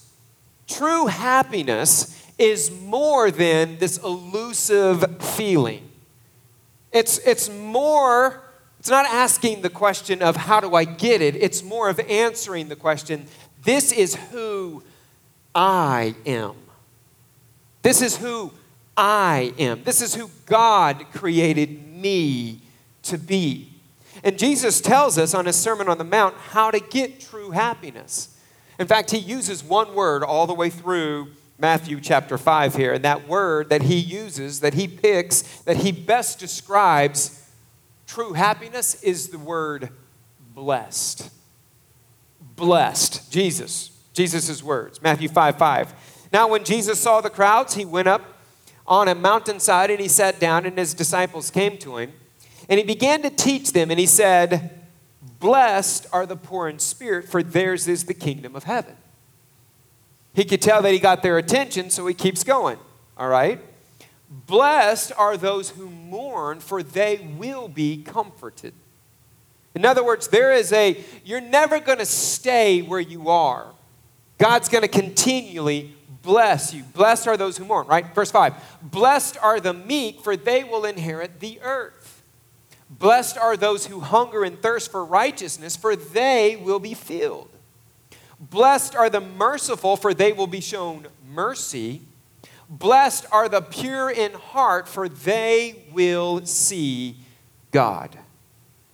True 0.66 1.06
happiness 1.06 2.17
is 2.38 2.70
more 2.70 3.30
than 3.30 3.78
this 3.78 3.98
elusive 3.98 5.22
feeling. 5.22 5.88
It's, 6.92 7.18
it's 7.18 7.50
more, 7.50 8.40
it's 8.78 8.88
not 8.88 9.06
asking 9.06 9.62
the 9.62 9.70
question 9.70 10.22
of 10.22 10.36
how 10.36 10.60
do 10.60 10.74
I 10.74 10.84
get 10.84 11.20
it, 11.20 11.36
it's 11.36 11.62
more 11.62 11.88
of 11.88 12.00
answering 12.00 12.68
the 12.68 12.76
question 12.76 13.26
this 13.64 13.92
is 13.92 14.14
who 14.14 14.82
I 15.54 16.14
am. 16.24 16.54
This 17.82 18.00
is 18.00 18.16
who 18.16 18.52
I 18.96 19.52
am. 19.58 19.82
This 19.84 20.00
is 20.00 20.14
who 20.14 20.30
God 20.46 21.06
created 21.12 21.86
me 21.86 22.60
to 23.02 23.18
be. 23.18 23.68
And 24.24 24.38
Jesus 24.38 24.80
tells 24.80 25.18
us 25.18 25.34
on 25.34 25.46
his 25.46 25.56
Sermon 25.56 25.88
on 25.88 25.98
the 25.98 26.04
Mount 26.04 26.34
how 26.36 26.70
to 26.70 26.80
get 26.80 27.20
true 27.20 27.50
happiness. 27.50 28.36
In 28.78 28.86
fact, 28.86 29.10
he 29.10 29.18
uses 29.18 29.62
one 29.62 29.94
word 29.94 30.22
all 30.22 30.46
the 30.46 30.54
way 30.54 30.70
through 30.70 31.28
Matthew 31.58 32.00
chapter 32.00 32.38
5 32.38 32.76
here. 32.76 32.92
And 32.92 33.04
that 33.04 33.26
word 33.28 33.68
that 33.70 33.82
he 33.82 33.96
uses, 33.96 34.60
that 34.60 34.74
he 34.74 34.86
picks, 34.86 35.42
that 35.62 35.78
he 35.78 35.92
best 35.92 36.38
describes 36.38 37.44
true 38.06 38.32
happiness 38.32 39.02
is 39.02 39.28
the 39.28 39.38
word 39.38 39.90
blessed. 40.54 41.30
Blessed. 42.56 43.30
Jesus. 43.30 43.90
Jesus' 44.12 44.62
words. 44.62 45.02
Matthew 45.02 45.28
5 45.28 45.58
5. 45.58 45.94
Now, 46.32 46.48
when 46.48 46.64
Jesus 46.64 47.00
saw 47.00 47.20
the 47.20 47.30
crowds, 47.30 47.74
he 47.74 47.84
went 47.84 48.08
up 48.08 48.22
on 48.86 49.08
a 49.08 49.14
mountainside 49.14 49.90
and 49.90 50.00
he 50.00 50.08
sat 50.08 50.40
down, 50.40 50.66
and 50.66 50.76
his 50.76 50.94
disciples 50.94 51.50
came 51.50 51.78
to 51.78 51.98
him. 51.98 52.12
And 52.68 52.78
he 52.78 52.84
began 52.84 53.22
to 53.22 53.30
teach 53.30 53.72
them, 53.72 53.90
and 53.90 53.98
he 53.98 54.06
said, 54.06 54.78
Blessed 55.40 56.06
are 56.12 56.26
the 56.26 56.36
poor 56.36 56.68
in 56.68 56.78
spirit, 56.78 57.28
for 57.28 57.42
theirs 57.42 57.88
is 57.88 58.04
the 58.04 58.14
kingdom 58.14 58.54
of 58.54 58.64
heaven. 58.64 58.96
He 60.38 60.44
could 60.44 60.62
tell 60.62 60.82
that 60.82 60.92
he 60.92 61.00
got 61.00 61.24
their 61.24 61.36
attention, 61.36 61.90
so 61.90 62.06
he 62.06 62.14
keeps 62.14 62.44
going. 62.44 62.78
All 63.16 63.26
right? 63.26 63.60
Blessed 64.30 65.10
are 65.18 65.36
those 65.36 65.70
who 65.70 65.90
mourn, 65.90 66.60
for 66.60 66.80
they 66.80 67.28
will 67.36 67.66
be 67.66 68.04
comforted. 68.04 68.72
In 69.74 69.84
other 69.84 70.04
words, 70.04 70.28
there 70.28 70.52
is 70.52 70.72
a, 70.72 71.04
you're 71.24 71.40
never 71.40 71.80
going 71.80 71.98
to 71.98 72.06
stay 72.06 72.82
where 72.82 73.00
you 73.00 73.30
are. 73.30 73.66
God's 74.38 74.68
going 74.68 74.82
to 74.82 74.88
continually 74.88 75.96
bless 76.22 76.72
you. 76.72 76.84
Blessed 76.84 77.26
are 77.26 77.36
those 77.36 77.58
who 77.58 77.64
mourn, 77.64 77.88
right? 77.88 78.14
Verse 78.14 78.30
5 78.30 78.54
Blessed 78.80 79.38
are 79.42 79.58
the 79.58 79.74
meek, 79.74 80.20
for 80.20 80.36
they 80.36 80.62
will 80.62 80.84
inherit 80.84 81.40
the 81.40 81.58
earth. 81.62 82.22
Blessed 82.88 83.36
are 83.36 83.56
those 83.56 83.86
who 83.86 83.98
hunger 83.98 84.44
and 84.44 84.62
thirst 84.62 84.92
for 84.92 85.04
righteousness, 85.04 85.74
for 85.74 85.96
they 85.96 86.54
will 86.54 86.78
be 86.78 86.94
filled. 86.94 87.50
Blessed 88.40 88.94
are 88.94 89.10
the 89.10 89.20
merciful, 89.20 89.96
for 89.96 90.14
they 90.14 90.32
will 90.32 90.46
be 90.46 90.60
shown 90.60 91.06
mercy. 91.28 92.02
Blessed 92.68 93.26
are 93.32 93.48
the 93.48 93.60
pure 93.60 94.10
in 94.10 94.32
heart, 94.32 94.88
for 94.88 95.08
they 95.08 95.84
will 95.92 96.44
see 96.44 97.16
God. 97.70 98.16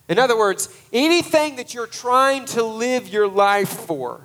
In 0.08 0.18
other 0.18 0.36
words, 0.36 0.68
anything 0.92 1.56
that 1.56 1.74
you're 1.74 1.86
trying 1.86 2.44
to 2.46 2.62
live 2.62 3.08
your 3.08 3.28
life 3.28 3.68
for, 3.68 4.20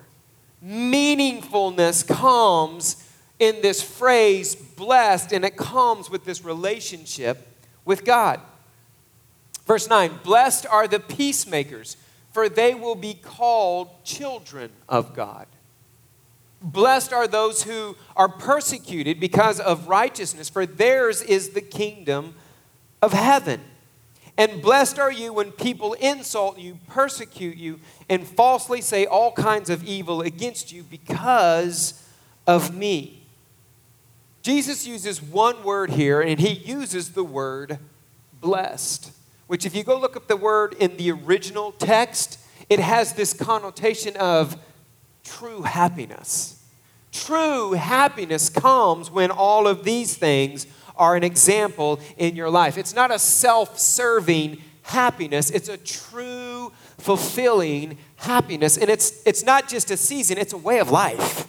meaningfulness 0.63 2.07
comes 2.07 3.05
in 3.39 3.61
this 3.61 3.81
phrase, 3.81 4.55
blessed, 4.55 5.31
and 5.31 5.45
it 5.45 5.55
comes 5.55 6.09
with 6.09 6.25
this 6.25 6.43
relationship 6.43 7.47
with 7.85 8.03
God. 8.03 8.41
Verse 9.65 9.87
9 9.87 10.19
Blessed 10.23 10.65
are 10.65 10.87
the 10.87 10.99
peacemakers 10.99 11.95
for 12.39 12.47
they 12.47 12.73
will 12.73 12.95
be 12.95 13.13
called 13.13 13.89
children 14.05 14.71
of 14.87 15.13
God. 15.13 15.45
Blessed 16.61 17.11
are 17.11 17.27
those 17.27 17.63
who 17.63 17.97
are 18.15 18.29
persecuted 18.29 19.19
because 19.19 19.59
of 19.59 19.89
righteousness, 19.89 20.47
for 20.47 20.65
theirs 20.65 21.21
is 21.21 21.49
the 21.49 21.59
kingdom 21.59 22.35
of 23.01 23.11
heaven. 23.11 23.59
And 24.37 24.61
blessed 24.61 24.99
are 24.99 25.11
you 25.11 25.33
when 25.33 25.51
people 25.51 25.95
insult 25.95 26.57
you, 26.57 26.79
persecute 26.87 27.57
you, 27.57 27.81
and 28.07 28.25
falsely 28.25 28.79
say 28.79 29.05
all 29.05 29.33
kinds 29.33 29.69
of 29.69 29.83
evil 29.83 30.21
against 30.21 30.71
you 30.71 30.83
because 30.83 32.01
of 32.47 32.73
me. 32.73 33.21
Jesus 34.43 34.87
uses 34.87 35.21
one 35.21 35.61
word 35.61 35.89
here, 35.89 36.21
and 36.21 36.39
he 36.39 36.53
uses 36.53 37.11
the 37.11 37.23
word 37.25 37.79
blessed 38.39 39.11
which, 39.49 39.65
if 39.65 39.75
you 39.75 39.83
go 39.83 39.99
look 39.99 40.15
up 40.15 40.27
the 40.27 40.37
word 40.37 40.75
in 40.77 40.95
the 40.97 41.09
original 41.09 41.71
text, 41.71 42.37
it 42.69 42.79
has 42.79 43.13
this 43.13 43.33
connotation 43.33 44.15
of 44.17 44.55
true 45.23 45.63
happiness. 45.63 46.63
True 47.11 47.71
happiness 47.71 48.47
comes 48.47 49.09
when 49.09 49.31
all 49.31 49.67
of 49.67 49.83
these 49.83 50.15
things 50.15 50.67
are 50.95 51.15
an 51.15 51.23
example 51.23 51.99
in 52.15 52.35
your 52.35 52.51
life. 52.51 52.77
It's 52.77 52.93
not 52.93 53.09
a 53.09 53.17
self 53.17 53.79
serving 53.79 54.61
happiness, 54.83 55.49
it's 55.49 55.67
a 55.67 55.77
true, 55.77 56.71
fulfilling 56.99 57.97
happiness. 58.17 58.77
And 58.77 58.87
it's, 58.87 59.19
it's 59.25 59.43
not 59.43 59.67
just 59.67 59.89
a 59.89 59.97
season, 59.97 60.37
it's 60.37 60.53
a 60.53 60.57
way 60.57 60.77
of 60.77 60.91
life. 60.91 61.47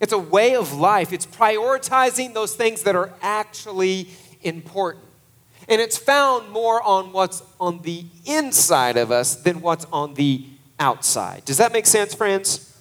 It's 0.00 0.14
a 0.14 0.18
way 0.18 0.56
of 0.56 0.72
life. 0.72 1.12
It's 1.12 1.26
prioritizing 1.26 2.32
those 2.32 2.56
things 2.56 2.84
that 2.84 2.96
are 2.96 3.12
actually 3.20 4.08
important. 4.40 5.04
And 5.68 5.80
it's 5.80 5.98
found 5.98 6.50
more 6.50 6.82
on 6.82 7.12
what's 7.12 7.42
on 7.60 7.82
the 7.82 8.04
inside 8.24 8.96
of 8.96 9.10
us 9.10 9.36
than 9.36 9.60
what's 9.60 9.84
on 9.92 10.14
the 10.14 10.46
outside. 10.80 11.44
Does 11.44 11.58
that 11.58 11.72
make 11.72 11.86
sense, 11.86 12.14
friends? 12.14 12.76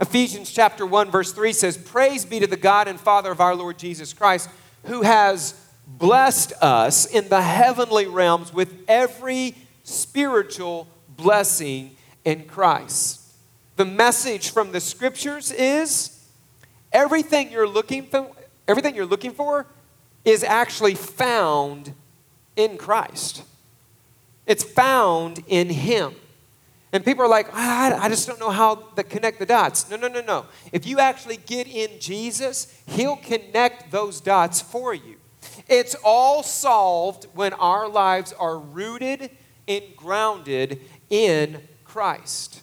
Ephesians 0.00 0.50
chapter 0.50 0.86
1 0.86 1.10
verse 1.10 1.32
3 1.32 1.52
says, 1.52 1.76
"Praise 1.76 2.24
be 2.24 2.40
to 2.40 2.46
the 2.46 2.56
God 2.56 2.88
and 2.88 3.00
Father 3.00 3.30
of 3.30 3.40
our 3.40 3.54
Lord 3.54 3.78
Jesus 3.78 4.12
Christ, 4.12 4.48
who 4.84 5.02
has 5.02 5.54
blessed 5.98 6.52
us 6.62 7.06
in 7.06 7.28
the 7.28 7.42
heavenly 7.42 8.06
realms 8.06 8.52
with 8.52 8.84
every 8.86 9.54
spiritual 9.82 10.86
blessing 11.08 11.96
in 12.24 12.44
Christ. 12.44 13.20
The 13.76 13.84
message 13.84 14.50
from 14.50 14.72
the 14.72 14.80
scriptures 14.80 15.50
is 15.50 16.18
everything 16.92 17.50
you're 17.50 17.68
looking 17.68 18.06
for, 18.06 18.30
everything 18.68 18.94
you're 18.94 19.06
looking 19.06 19.32
for 19.32 19.66
is 20.24 20.44
actually 20.44 20.94
found 20.94 21.94
in 22.60 22.76
Christ. 22.76 23.42
It's 24.46 24.62
found 24.62 25.42
in 25.48 25.68
Him. 25.68 26.14
And 26.92 27.04
people 27.04 27.24
are 27.24 27.28
like, 27.28 27.48
ah, 27.52 27.98
I 28.00 28.08
just 28.08 28.26
don't 28.26 28.40
know 28.40 28.50
how 28.50 28.74
to 28.74 29.02
connect 29.02 29.38
the 29.38 29.46
dots. 29.46 29.88
No, 29.88 29.96
no, 29.96 30.08
no, 30.08 30.20
no. 30.20 30.46
If 30.72 30.86
you 30.86 30.98
actually 30.98 31.36
get 31.36 31.66
in 31.66 32.00
Jesus, 32.00 32.82
He'll 32.86 33.16
connect 33.16 33.90
those 33.90 34.20
dots 34.20 34.60
for 34.60 34.92
you. 34.92 35.16
It's 35.68 35.94
all 36.04 36.42
solved 36.42 37.26
when 37.34 37.52
our 37.54 37.88
lives 37.88 38.32
are 38.32 38.58
rooted 38.58 39.30
and 39.68 39.84
grounded 39.96 40.80
in 41.08 41.62
Christ. 41.84 42.62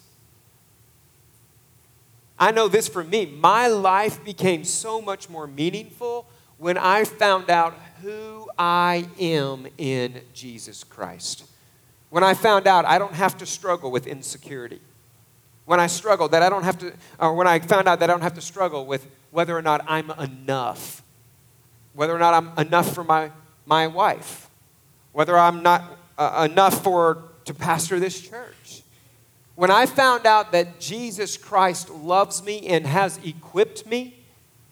I 2.38 2.52
know 2.52 2.68
this 2.68 2.86
for 2.86 3.02
me. 3.02 3.26
My 3.26 3.66
life 3.66 4.22
became 4.24 4.62
so 4.62 5.00
much 5.00 5.28
more 5.28 5.46
meaningful 5.46 6.28
when 6.58 6.76
I 6.76 7.04
found 7.04 7.50
out 7.50 7.74
who 8.02 8.48
I 8.58 9.08
am 9.18 9.66
in 9.78 10.20
Jesus 10.34 10.84
Christ. 10.84 11.44
When 12.10 12.24
I 12.24 12.34
found 12.34 12.66
out 12.66 12.84
I 12.84 12.98
don't 12.98 13.14
have 13.14 13.38
to 13.38 13.46
struggle 13.46 13.90
with 13.90 14.06
insecurity. 14.06 14.80
When 15.66 15.80
I 15.80 15.86
struggled 15.86 16.30
that 16.30 16.42
I 16.42 16.48
don't 16.48 16.62
have 16.62 16.78
to, 16.78 16.92
or 17.18 17.34
when 17.34 17.46
I 17.46 17.58
found 17.58 17.88
out 17.88 18.00
that 18.00 18.08
I 18.08 18.12
don't 18.12 18.22
have 18.22 18.34
to 18.34 18.40
struggle 18.40 18.86
with 18.86 19.06
whether 19.30 19.56
or 19.56 19.62
not 19.62 19.84
I'm 19.86 20.10
enough, 20.12 21.02
whether 21.92 22.14
or 22.14 22.18
not 22.18 22.34
I'm 22.34 22.66
enough 22.66 22.94
for 22.94 23.04
my, 23.04 23.30
my 23.66 23.86
wife, 23.86 24.48
whether 25.12 25.36
I'm 25.36 25.62
not 25.62 25.84
uh, 26.16 26.48
enough 26.50 26.82
for 26.82 27.24
to 27.44 27.52
pastor 27.52 28.00
this 28.00 28.20
church. 28.20 28.82
When 29.56 29.70
I 29.70 29.86
found 29.86 30.24
out 30.24 30.52
that 30.52 30.78
Jesus 30.78 31.36
Christ 31.36 31.90
loves 31.90 32.42
me 32.42 32.66
and 32.68 32.86
has 32.86 33.18
equipped 33.24 33.86
me 33.86 34.14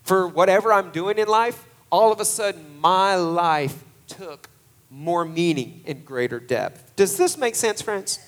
for 0.04 0.28
whatever 0.28 0.73
I'm 0.73 0.92
doing 0.92 1.18
in 1.18 1.26
life, 1.26 1.65
all 1.90 2.12
of 2.12 2.21
a 2.21 2.25
sudden 2.25 2.81
my 2.81 3.16
life 3.16 3.85
took 4.07 4.49
more 4.90 5.25
meaning 5.25 5.83
and 5.87 6.05
greater 6.05 6.40
depth. 6.40 6.95
Does 6.97 7.16
this 7.16 7.37
make 7.37 7.55
sense, 7.55 7.83
friends? 7.83 8.21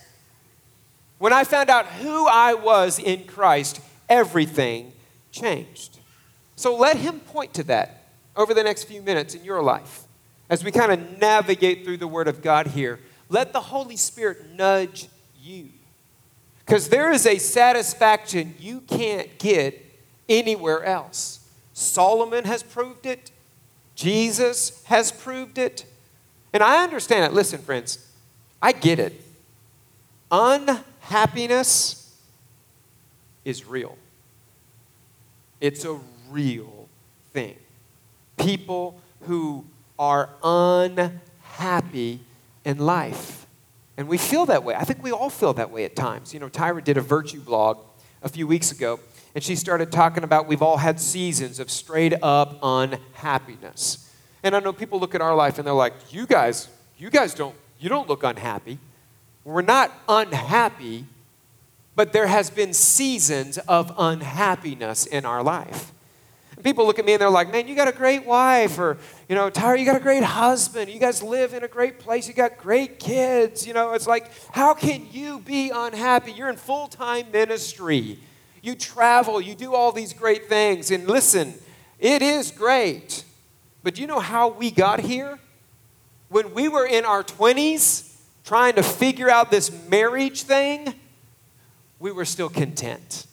When 1.18 1.32
I 1.32 1.44
found 1.44 1.70
out 1.70 1.86
who 1.86 2.26
I 2.28 2.54
was 2.54 2.98
in 2.98 3.24
Christ, 3.24 3.80
everything 4.08 4.92
changed. 5.32 5.98
So 6.56 6.76
let 6.76 6.96
Him 6.96 7.20
point 7.20 7.54
to 7.54 7.62
that 7.64 8.08
over 8.36 8.54
the 8.54 8.62
next 8.62 8.84
few 8.84 9.02
minutes 9.02 9.34
in 9.34 9.44
your 9.44 9.62
life. 9.62 10.04
As 10.50 10.64
we 10.64 10.72
kind 10.72 10.92
of 10.92 11.20
navigate 11.20 11.84
through 11.84 11.98
the 11.98 12.08
Word 12.08 12.28
of 12.28 12.42
God 12.42 12.68
here, 12.68 13.00
let 13.28 13.52
the 13.52 13.60
Holy 13.60 13.96
Spirit 13.96 14.54
nudge 14.54 15.08
you. 15.42 15.68
Because 16.64 16.88
there 16.88 17.10
is 17.10 17.26
a 17.26 17.38
satisfaction 17.38 18.54
you 18.58 18.80
can't 18.82 19.38
get 19.38 19.84
anywhere 20.28 20.84
else. 20.84 21.48
Solomon 21.72 22.44
has 22.44 22.62
proved 22.62 23.06
it, 23.06 23.30
Jesus 23.98 24.80
has 24.84 25.10
proved 25.10 25.58
it. 25.58 25.84
And 26.52 26.62
I 26.62 26.84
understand 26.84 27.24
it. 27.24 27.34
Listen, 27.34 27.58
friends, 27.58 28.08
I 28.62 28.70
get 28.70 29.00
it. 29.00 29.20
Unhappiness 30.30 32.16
is 33.44 33.66
real, 33.66 33.98
it's 35.60 35.84
a 35.84 35.98
real 36.30 36.88
thing. 37.32 37.56
People 38.36 39.00
who 39.22 39.64
are 39.98 40.30
unhappy 40.44 42.20
in 42.64 42.78
life. 42.78 43.46
And 43.96 44.06
we 44.06 44.16
feel 44.16 44.46
that 44.46 44.62
way. 44.62 44.76
I 44.76 44.84
think 44.84 45.02
we 45.02 45.10
all 45.10 45.28
feel 45.28 45.54
that 45.54 45.72
way 45.72 45.84
at 45.84 45.96
times. 45.96 46.32
You 46.32 46.38
know, 46.38 46.48
Tyra 46.48 46.84
did 46.84 46.96
a 46.96 47.00
virtue 47.00 47.40
blog 47.40 47.78
a 48.22 48.28
few 48.28 48.46
weeks 48.46 48.70
ago, 48.70 49.00
and 49.38 49.44
she 49.44 49.54
started 49.54 49.92
talking 49.92 50.24
about 50.24 50.48
we've 50.48 50.62
all 50.62 50.78
had 50.78 50.98
seasons 50.98 51.60
of 51.60 51.70
straight 51.70 52.12
up 52.24 52.58
unhappiness. 52.60 54.12
And 54.42 54.56
I 54.56 54.58
know 54.58 54.72
people 54.72 54.98
look 54.98 55.14
at 55.14 55.20
our 55.20 55.36
life 55.36 55.58
and 55.58 55.64
they're 55.64 55.72
like, 55.72 56.12
you 56.12 56.26
guys, 56.26 56.66
you 56.96 57.08
guys 57.08 57.34
don't, 57.34 57.54
you 57.78 57.88
don't 57.88 58.08
look 58.08 58.24
unhappy. 58.24 58.80
We're 59.44 59.62
not 59.62 59.92
unhappy, 60.08 61.04
but 61.94 62.12
there 62.12 62.26
has 62.26 62.50
been 62.50 62.74
seasons 62.74 63.58
of 63.58 63.94
unhappiness 63.96 65.06
in 65.06 65.24
our 65.24 65.44
life. 65.44 65.92
And 66.56 66.64
people 66.64 66.84
look 66.84 66.98
at 66.98 67.04
me 67.04 67.12
and 67.12 67.22
they're 67.22 67.30
like, 67.30 67.52
man, 67.52 67.68
you 67.68 67.76
got 67.76 67.86
a 67.86 67.92
great 67.92 68.26
wife, 68.26 68.76
or, 68.76 68.98
you 69.28 69.36
know, 69.36 69.52
Tyra, 69.52 69.78
you 69.78 69.84
got 69.84 69.94
a 69.94 70.00
great 70.00 70.24
husband. 70.24 70.90
You 70.90 70.98
guys 70.98 71.22
live 71.22 71.54
in 71.54 71.62
a 71.62 71.68
great 71.68 72.00
place. 72.00 72.26
You 72.26 72.34
got 72.34 72.58
great 72.58 72.98
kids. 72.98 73.64
You 73.64 73.72
know, 73.72 73.92
it's 73.92 74.08
like, 74.08 74.32
how 74.50 74.74
can 74.74 75.06
you 75.12 75.38
be 75.38 75.70
unhappy? 75.72 76.32
You're 76.32 76.50
in 76.50 76.56
full 76.56 76.88
time 76.88 77.30
ministry. 77.30 78.18
You 78.62 78.74
travel, 78.74 79.40
you 79.40 79.54
do 79.54 79.74
all 79.74 79.92
these 79.92 80.12
great 80.12 80.48
things. 80.48 80.90
And 80.90 81.06
listen, 81.06 81.54
it 81.98 82.22
is 82.22 82.50
great. 82.50 83.24
But 83.82 83.94
do 83.94 84.00
you 84.00 84.06
know 84.06 84.20
how 84.20 84.48
we 84.48 84.70
got 84.70 85.00
here? 85.00 85.38
When 86.28 86.52
we 86.52 86.68
were 86.68 86.86
in 86.86 87.04
our 87.04 87.22
20s 87.22 88.14
trying 88.44 88.74
to 88.74 88.82
figure 88.82 89.30
out 89.30 89.50
this 89.50 89.70
marriage 89.88 90.42
thing, 90.42 90.94
we 91.98 92.12
were 92.12 92.24
still 92.24 92.48
content. 92.48 93.26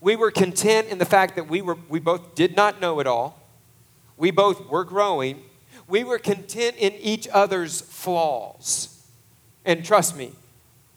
We 0.00 0.16
were 0.16 0.30
content 0.30 0.88
in 0.88 0.98
the 0.98 1.04
fact 1.04 1.36
that 1.36 1.48
we, 1.48 1.60
were, 1.62 1.76
we 1.88 2.00
both 2.00 2.34
did 2.34 2.56
not 2.56 2.80
know 2.80 3.00
it 3.00 3.06
all. 3.06 3.40
We 4.16 4.30
both 4.30 4.68
were 4.68 4.84
growing. 4.84 5.42
We 5.88 6.04
were 6.04 6.18
content 6.18 6.76
in 6.78 6.92
each 6.94 7.28
other's 7.32 7.80
flaws. 7.80 8.96
And 9.64 9.84
trust 9.84 10.16
me, 10.16 10.32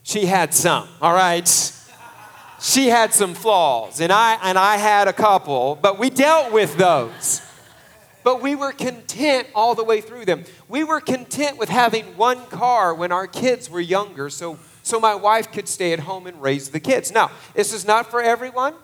she 0.02 0.26
had 0.26 0.54
some, 0.54 0.88
all 1.02 1.12
right? 1.12 1.48
She 2.64 2.88
had 2.88 3.12
some 3.12 3.34
flaws, 3.34 4.00
and 4.00 4.10
I, 4.10 4.38
and 4.42 4.58
I 4.58 4.78
had 4.78 5.06
a 5.06 5.12
couple, 5.12 5.76
but 5.76 5.98
we 5.98 6.10
dealt 6.10 6.52
with 6.52 6.76
those 6.76 7.42
but 8.24 8.40
we 8.40 8.56
were 8.56 8.72
content 8.72 9.46
all 9.54 9.74
the 9.74 9.84
way 9.84 10.00
through 10.00 10.24
them. 10.24 10.44
We 10.66 10.82
were 10.82 11.00
content 11.00 11.58
with 11.58 11.68
having 11.68 12.16
one 12.16 12.46
car 12.46 12.94
when 12.94 13.12
our 13.12 13.26
kids 13.26 13.70
were 13.70 13.80
younger, 13.80 14.30
so, 14.30 14.58
so 14.82 14.98
my 14.98 15.14
wife 15.14 15.52
could 15.52 15.68
stay 15.68 15.92
at 15.92 16.00
home 16.00 16.26
and 16.26 16.40
raise 16.40 16.70
the 16.70 16.80
kids. 16.80 17.12
Now, 17.12 17.30
this 17.54 17.72
is 17.72 17.86
not 17.86 18.10
for 18.10 18.22
everyone. 18.22 18.74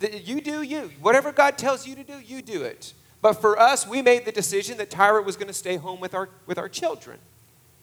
You 0.00 0.40
do 0.42 0.62
you. 0.62 0.92
Whatever 1.00 1.32
God 1.32 1.58
tells 1.58 1.86
you 1.86 1.96
to 1.96 2.04
do, 2.04 2.20
you 2.20 2.42
do 2.42 2.62
it. 2.62 2.92
But 3.20 3.40
for 3.40 3.58
us, 3.58 3.86
we 3.86 4.02
made 4.02 4.26
the 4.26 4.32
decision 4.32 4.76
that 4.76 4.90
Tyra 4.90 5.24
was 5.24 5.36
going 5.36 5.48
to 5.48 5.54
stay 5.54 5.76
home 5.76 5.98
with 5.98 6.14
our, 6.14 6.28
with 6.46 6.58
our 6.58 6.68
children. 6.68 7.18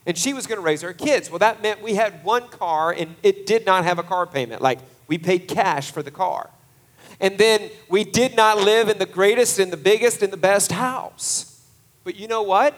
And 0.06 0.16
she 0.16 0.32
was 0.32 0.46
going 0.46 0.58
to 0.58 0.64
raise 0.64 0.84
our 0.84 0.94
kids. 0.94 1.28
Well, 1.30 1.40
that 1.40 1.62
meant 1.62 1.82
we 1.82 1.96
had 1.96 2.24
one 2.24 2.48
car 2.48 2.92
and 2.92 3.16
it 3.24 3.44
did 3.44 3.66
not 3.66 3.84
have 3.84 3.98
a 3.98 4.04
car 4.04 4.24
payment. 4.24 4.62
Like, 4.62 4.78
we 5.06 5.18
paid 5.18 5.48
cash 5.48 5.90
for 5.90 6.02
the 6.02 6.10
car. 6.10 6.50
And 7.20 7.38
then 7.38 7.70
we 7.88 8.04
did 8.04 8.36
not 8.36 8.58
live 8.58 8.88
in 8.88 8.98
the 8.98 9.06
greatest 9.06 9.58
and 9.58 9.72
the 9.72 9.76
biggest 9.76 10.22
and 10.22 10.32
the 10.32 10.36
best 10.36 10.72
house. 10.72 11.62
But 12.04 12.16
you 12.16 12.28
know 12.28 12.42
what? 12.42 12.74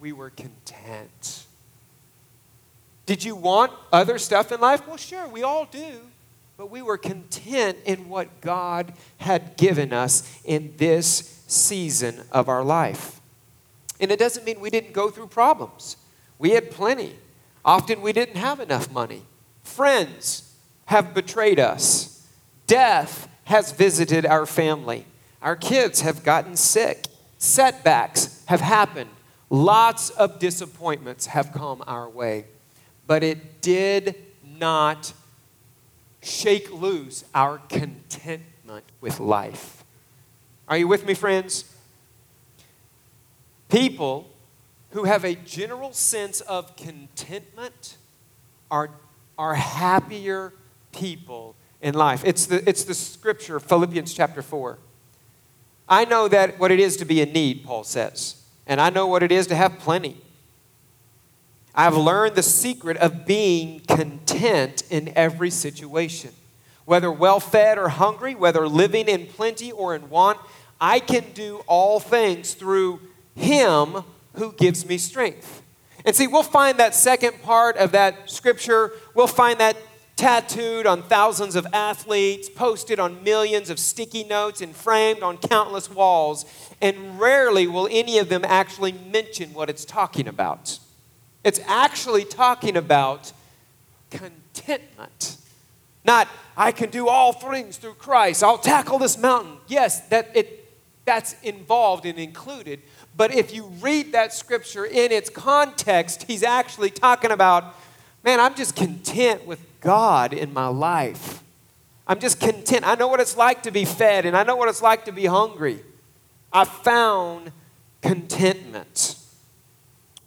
We 0.00 0.12
were 0.12 0.30
content. 0.30 1.44
Did 3.04 3.24
you 3.24 3.36
want 3.36 3.72
other 3.92 4.18
stuff 4.18 4.50
in 4.50 4.60
life? 4.60 4.86
Well, 4.86 4.96
sure, 4.96 5.28
we 5.28 5.42
all 5.42 5.66
do. 5.66 6.00
But 6.56 6.70
we 6.70 6.80
were 6.80 6.96
content 6.96 7.78
in 7.84 8.08
what 8.08 8.40
God 8.40 8.94
had 9.18 9.56
given 9.56 9.92
us 9.92 10.40
in 10.44 10.74
this 10.78 11.42
season 11.46 12.22
of 12.32 12.48
our 12.48 12.64
life. 12.64 13.20
And 14.00 14.10
it 14.10 14.18
doesn't 14.18 14.44
mean 14.44 14.60
we 14.60 14.70
didn't 14.70 14.92
go 14.92 15.10
through 15.10 15.28
problems. 15.28 15.96
We 16.38 16.50
had 16.50 16.70
plenty. 16.70 17.14
Often 17.64 18.00
we 18.00 18.12
didn't 18.12 18.36
have 18.36 18.58
enough 18.58 18.90
money. 18.90 19.22
Friends 19.62 20.45
have 20.86 21.14
betrayed 21.14 21.60
us. 21.60 22.26
Death 22.66 23.28
has 23.44 23.72
visited 23.72 24.26
our 24.26 24.46
family. 24.46 25.06
Our 25.42 25.56
kids 25.56 26.00
have 26.00 26.24
gotten 26.24 26.56
sick. 26.56 27.06
Setbacks 27.38 28.42
have 28.46 28.60
happened. 28.60 29.10
Lots 29.50 30.10
of 30.10 30.38
disappointments 30.38 31.26
have 31.26 31.52
come 31.52 31.82
our 31.86 32.08
way. 32.08 32.46
But 33.06 33.22
it 33.22 33.60
did 33.60 34.16
not 34.58 35.12
shake 36.22 36.72
loose 36.72 37.24
our 37.34 37.58
contentment 37.68 38.84
with 39.00 39.20
life. 39.20 39.84
Are 40.68 40.76
you 40.76 40.88
with 40.88 41.06
me, 41.06 41.14
friends? 41.14 41.72
People 43.68 44.28
who 44.90 45.04
have 45.04 45.24
a 45.24 45.34
general 45.34 45.92
sense 45.92 46.40
of 46.40 46.74
contentment 46.76 47.96
are, 48.70 48.90
are 49.38 49.54
happier 49.54 50.52
people 50.96 51.54
in 51.80 51.94
life. 51.94 52.24
It's 52.24 52.46
the, 52.46 52.68
it's 52.68 52.84
the 52.84 52.94
scripture, 52.94 53.60
Philippians 53.60 54.12
chapter 54.12 54.42
4. 54.42 54.78
I 55.88 56.04
know 56.04 56.26
that 56.28 56.58
what 56.58 56.72
it 56.72 56.80
is 56.80 56.96
to 56.96 57.04
be 57.04 57.20
in 57.20 57.32
need, 57.32 57.64
Paul 57.64 57.84
says, 57.84 58.42
and 58.66 58.80
I 58.80 58.90
know 58.90 59.06
what 59.06 59.22
it 59.22 59.30
is 59.30 59.46
to 59.48 59.54
have 59.54 59.78
plenty. 59.78 60.16
I've 61.74 61.96
learned 61.96 62.34
the 62.34 62.42
secret 62.42 62.96
of 62.96 63.26
being 63.26 63.80
content 63.80 64.82
in 64.90 65.12
every 65.14 65.50
situation. 65.50 66.30
Whether 66.86 67.12
well 67.12 67.38
fed 67.38 67.78
or 67.78 67.90
hungry, 67.90 68.34
whether 68.34 68.66
living 68.66 69.08
in 69.08 69.26
plenty 69.26 69.70
or 69.70 69.94
in 69.94 70.08
want, 70.08 70.38
I 70.80 71.00
can 71.00 71.24
do 71.34 71.62
all 71.66 72.00
things 72.00 72.54
through 72.54 73.00
Him 73.34 74.04
who 74.34 74.52
gives 74.52 74.86
me 74.86 74.96
strength. 74.96 75.62
And 76.04 76.14
see, 76.14 76.26
we'll 76.26 76.42
find 76.42 76.78
that 76.78 76.94
second 76.94 77.42
part 77.42 77.76
of 77.76 77.92
that 77.92 78.30
scripture, 78.30 78.92
we'll 79.14 79.26
find 79.26 79.60
that 79.60 79.76
tattooed 80.16 80.86
on 80.86 81.02
thousands 81.02 81.54
of 81.56 81.66
athletes, 81.72 82.48
posted 82.48 82.98
on 82.98 83.22
millions 83.22 83.70
of 83.70 83.78
sticky 83.78 84.24
notes, 84.24 84.60
and 84.62 84.74
framed 84.74 85.22
on 85.22 85.36
countless 85.36 85.90
walls. 85.90 86.46
And 86.80 87.20
rarely 87.20 87.66
will 87.66 87.88
any 87.90 88.18
of 88.18 88.28
them 88.28 88.44
actually 88.44 88.92
mention 88.92 89.52
what 89.52 89.70
it's 89.70 89.84
talking 89.84 90.26
about. 90.26 90.78
It's 91.44 91.60
actually 91.66 92.24
talking 92.24 92.76
about 92.76 93.32
contentment. 94.10 95.36
Not, 96.04 96.28
I 96.56 96.72
can 96.72 96.90
do 96.90 97.08
all 97.08 97.32
things 97.32 97.76
through 97.76 97.94
Christ. 97.94 98.42
I'll 98.42 98.58
tackle 98.58 98.98
this 98.98 99.18
mountain. 99.18 99.58
Yes, 99.66 100.00
that 100.08 100.30
it, 100.34 100.72
that's 101.04 101.34
involved 101.42 102.06
and 102.06 102.18
included. 102.18 102.80
But 103.16 103.34
if 103.34 103.54
you 103.54 103.66
read 103.80 104.12
that 104.12 104.32
scripture 104.32 104.84
in 104.84 105.10
its 105.12 105.30
context, 105.30 106.24
he's 106.24 106.42
actually 106.42 106.90
talking 106.90 107.30
about, 107.30 107.74
man, 108.26 108.40
I'm 108.40 108.56
just 108.56 108.74
content 108.74 109.46
with 109.46 109.64
God 109.80 110.32
in 110.32 110.52
my 110.52 110.66
life. 110.66 111.44
I'm 112.08 112.18
just 112.18 112.40
content. 112.40 112.86
I 112.86 112.96
know 112.96 113.06
what 113.06 113.20
it's 113.20 113.36
like 113.36 113.62
to 113.62 113.70
be 113.70 113.84
fed, 113.84 114.26
and 114.26 114.36
I 114.36 114.42
know 114.42 114.56
what 114.56 114.68
it's 114.68 114.82
like 114.82 115.04
to 115.04 115.12
be 115.12 115.26
hungry. 115.26 115.80
I 116.52 116.64
found 116.64 117.52
contentment. 118.02 119.16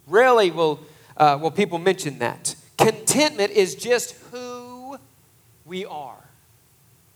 Rarely 0.07 0.49
will, 0.49 0.79
uh, 1.17 1.37
will 1.41 1.51
people 1.51 1.77
mention 1.77 2.19
that. 2.19 2.55
Contentment 2.77 3.51
is 3.51 3.75
just 3.75 4.15
who 4.31 4.97
we 5.65 5.85
are. 5.85 6.29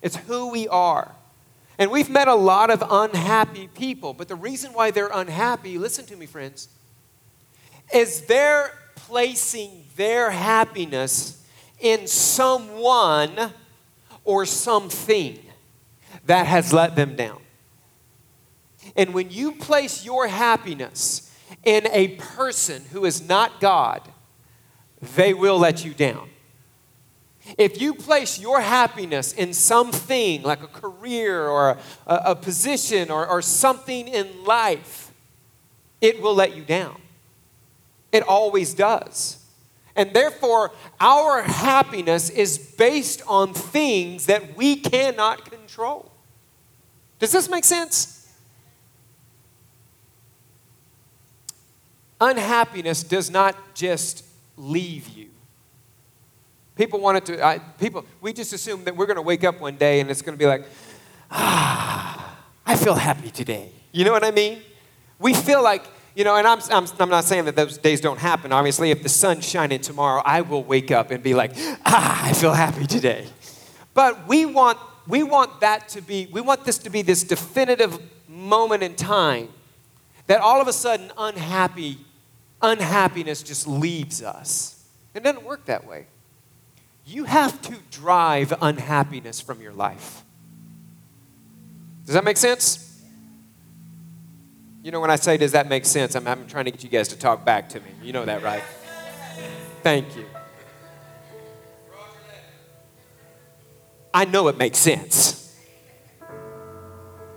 It's 0.02 0.17
who 0.17 0.52
we 0.52 0.67
are. 0.67 1.15
And 1.80 1.91
we've 1.91 2.10
met 2.10 2.28
a 2.28 2.36
lot 2.36 2.69
of 2.69 2.84
unhappy 2.89 3.67
people, 3.67 4.13
but 4.13 4.28
the 4.28 4.36
reason 4.36 4.74
why 4.74 4.91
they're 4.91 5.10
unhappy, 5.12 5.78
listen 5.78 6.06
to 6.08 6.17
me, 6.17 6.26
friends, 6.26 6.67
is 7.93 8.22
they're 8.26 8.74
placing 9.13 9.86
their 9.95 10.32
happiness 10.32 11.39
in 11.80 12.08
someone 12.08 13.54
or 14.23 14.43
something 14.43 15.38
that 16.26 16.47
has 16.47 16.73
let 16.73 16.95
them 16.95 17.15
down. 17.15 17.39
And 18.95 19.13
when 19.13 19.30
you 19.30 19.52
place 19.52 20.04
your 20.04 20.28
happiness 20.28 21.32
in 21.63 21.86
a 21.91 22.15
person 22.15 22.86
who 22.91 23.06
is 23.06 23.30
not 23.30 23.62
God, 23.62 24.02
they 25.15 25.36
will 25.36 25.60
let 25.60 25.86
you 25.86 25.93
down. 25.93 26.30
If 27.56 27.80
you 27.80 27.93
place 27.93 28.39
your 28.39 28.62
happiness 28.62 29.32
in 29.32 29.54
something 29.54 30.41
like 30.41 30.63
a 30.63 30.67
career 30.67 31.47
or 31.47 31.78
a, 32.08 32.15
a 32.15 32.36
position 32.36 33.12
or, 33.12 33.28
or 33.28 33.43
something 33.43 34.08
in 34.08 34.43
life, 34.43 35.12
it 36.02 36.19
will 36.19 36.34
let 36.34 36.56
you 36.56 36.63
down. 36.63 37.03
It 38.13 38.23
always 38.23 38.73
does. 38.73 39.39
And 39.95 40.13
therefore, 40.13 40.71
our 40.99 41.41
happiness 41.41 42.30
is 42.30 42.58
based 42.58 43.21
on 43.28 43.54
things 43.54 44.28
that 44.28 44.56
we 44.56 44.78
cannot 44.78 45.49
control. 45.49 46.12
Does 47.19 47.32
this 47.32 47.49
make 47.49 47.63
sense? 47.63 48.32
Unhappiness 52.21 53.04
does 53.04 53.30
not 53.30 53.76
just 53.76 54.26
leave 54.56 55.10
you. 55.10 55.30
People 56.76 56.99
wanted 56.99 57.26
to, 57.26 57.45
I, 57.45 57.60
people, 57.60 58.06
we 58.21 58.34
just 58.34 58.54
assume 58.54 58.84
that 58.86 58.95
we're 58.95 59.06
going 59.06 59.17
to 59.17 59.21
wake 59.21 59.43
up 59.43 59.60
one 59.60 59.76
day 59.76 59.99
and 59.99 60.10
it's 60.10 60.21
going 60.21 60.36
to 60.36 60.39
be 60.39 60.47
like, 60.47 60.65
ah, 61.30 62.39
I 62.65 62.76
feel 62.76 62.95
happy 62.95 63.30
today. 63.30 63.69
You 63.91 64.06
know 64.06 64.12
what 64.12 64.23
I 64.23 64.32
mean? 64.32 64.62
We 65.19 65.34
feel 65.34 65.62
like, 65.62 65.84
you 66.15 66.23
know, 66.23 66.36
and 66.36 66.45
I'm, 66.45 66.60
I'm, 66.69 66.86
I'm 66.99 67.10
not 67.10 67.23
saying 67.23 67.45
that 67.45 67.56
those 67.56 67.78
days 67.78 67.99
don't 67.99 68.19
happen. 68.19 68.52
Obviously, 68.52 68.91
if 68.91 69.02
the 69.02 69.10
sun's 69.10 69.47
shining 69.47 69.80
tomorrow, 69.80 70.21
I 70.23 70.41
will 70.41 70.63
wake 70.63 70.91
up 70.91 71.10
and 71.12 71.23
be 71.23 71.34
like, 71.34 71.54
ah, 71.86 72.26
I 72.26 72.34
feel 72.34 72.54
happy 72.54 72.86
today. 72.86 73.26
But 73.93 74.28
we 74.28 74.45
want, 74.45 74.78
we 75.08 75.23
want 75.23 75.62
that 75.62 75.89
to 75.89 76.02
be, 76.02 76.28
we 76.32 76.41
want 76.41 76.65
this 76.65 76.78
to 76.80 76.89
be 76.89 77.02
this 77.02 77.23
definitive 77.23 77.99
moment 78.28 78.84
in 78.84 78.95
time 78.95 79.49
that 80.28 80.39
all 80.39 80.62
of 80.62 80.67
a 80.67 80.73
sudden 80.73 81.12
unhappy, 81.17 81.97
unhappiness 82.62 83.41
just 83.41 83.67
leaves 83.67 84.21
us. 84.21 84.86
It 85.13 85.23
doesn't 85.23 85.43
work 85.43 85.65
that 85.65 85.86
way. 85.86 86.08
You 87.06 87.26
have 87.26 87.62
to 87.63 87.76
drive 87.91 88.54
unhappiness 88.62 89.41
from 89.41 89.62
your 89.62 89.73
life. 89.73 90.23
Does 92.06 92.13
that 92.13 92.23
make 92.23 92.38
sense? 92.38 92.92
You 94.84 94.91
know, 94.91 95.00
when 95.00 95.10
I 95.10 95.15
say, 95.15 95.38
does 95.38 95.54
that 95.54 95.69
make 95.69 95.86
sense, 95.86 96.13
I'm, 96.13 96.28
I'm 96.28 96.46
trying 96.46 96.65
to 96.65 96.72
get 96.72 96.84
you 96.84 96.89
guys 96.89 97.08
to 97.08 97.17
talk 97.17 97.46
back 97.46 97.69
to 97.69 97.80
me. 97.80 97.88
You 98.04 98.12
know 98.12 98.26
that, 98.26 98.43
right? 98.43 98.63
Thank 99.82 100.17
you. 100.17 100.26
I 104.13 104.26
know 104.26 104.50
it 104.50 104.58
makes 104.58 104.78
sense. 104.78 105.58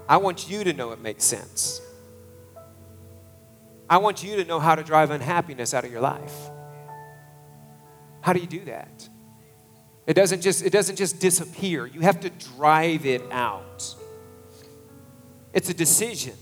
I 0.08 0.16
want 0.16 0.50
you 0.50 0.64
to 0.64 0.72
know 0.72 0.90
it 0.90 1.00
makes 1.00 1.22
sense. 1.22 1.80
I 3.88 3.98
want 3.98 4.24
you 4.24 4.36
to 4.36 4.44
know 4.44 4.58
how 4.58 4.74
to 4.74 4.82
drive 4.82 5.12
unhappiness 5.12 5.72
out 5.72 5.84
of 5.84 5.92
your 5.92 6.00
life. 6.00 6.34
How 8.22 8.32
do 8.32 8.40
you 8.40 8.48
do 8.48 8.64
that? 8.64 9.08
It 10.08 10.14
doesn't 10.14 10.40
just, 10.40 10.66
it 10.66 10.70
doesn't 10.70 10.96
just 10.96 11.20
disappear. 11.20 11.86
You 11.86 12.00
have 12.00 12.18
to 12.20 12.30
drive 12.30 13.06
it 13.06 13.22
out. 13.30 13.94
It's 15.52 15.70
a 15.70 15.74
decision. 15.74 16.34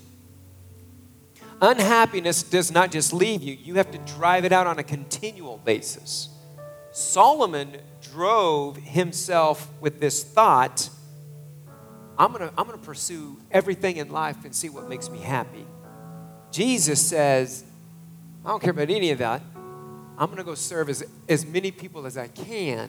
Unhappiness 1.61 2.43
does 2.43 2.71
not 2.71 2.90
just 2.90 3.12
leave 3.12 3.43
you, 3.43 3.55
you 3.55 3.75
have 3.77 3.90
to 3.93 3.99
drive 3.99 4.45
it 4.45 4.53
out 4.53 4.67
on 4.67 4.79
a 4.79 4.83
continual 4.83 5.59
basis. 5.59 6.29
Solomon 6.93 7.77
drove 8.03 8.77
himself 8.77 9.69
with 9.81 10.01
this 10.01 10.23
thought 10.23 10.90
I'm 12.17 12.33
gonna, 12.33 12.53
I'm 12.57 12.67
gonna 12.67 12.79
pursue 12.79 13.40
everything 13.51 13.97
in 13.97 14.11
life 14.11 14.45
and 14.45 14.55
see 14.55 14.69
what 14.69 14.88
makes 14.88 15.11
me 15.11 15.19
happy. 15.19 15.67
Jesus 16.53 17.05
says, 17.05 17.64
I 18.45 18.51
don't 18.51 18.61
care 18.61 18.71
about 18.71 18.90
any 18.90 19.11
of 19.11 19.19
that. 19.19 19.43
I'm 20.17 20.31
gonna 20.31 20.45
go 20.45 20.55
serve 20.55 20.88
as, 20.88 21.05
as 21.29 21.45
many 21.45 21.73
people 21.73 22.07
as 22.07 22.17
I 22.17 22.29
can 22.29 22.88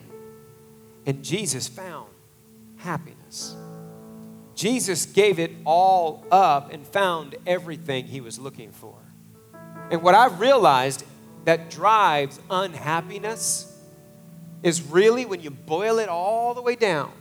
and 1.06 1.24
Jesus 1.24 1.68
found 1.68 2.10
happiness. 2.78 3.56
Jesus 4.56 5.06
gave 5.06 5.40
it 5.40 5.52
all 5.66 6.26
up 6.32 6.72
and 6.72 6.88
found 6.88 7.36
everything 7.46 8.06
he 8.06 8.22
was 8.22 8.40
looking 8.40 8.72
for. 8.72 8.96
And 9.92 10.02
what 10.02 10.16
I've 10.16 10.40
realized 10.40 11.04
that 11.44 11.70
drives 11.70 12.40
unhappiness 12.50 13.72
is 14.64 14.82
really 14.82 15.26
when 15.26 15.42
you 15.42 15.52
boil 15.52 16.00
it 16.00 16.10
all 16.10 16.54
the 16.54 16.62
way 16.62 16.76
down, 16.76 17.12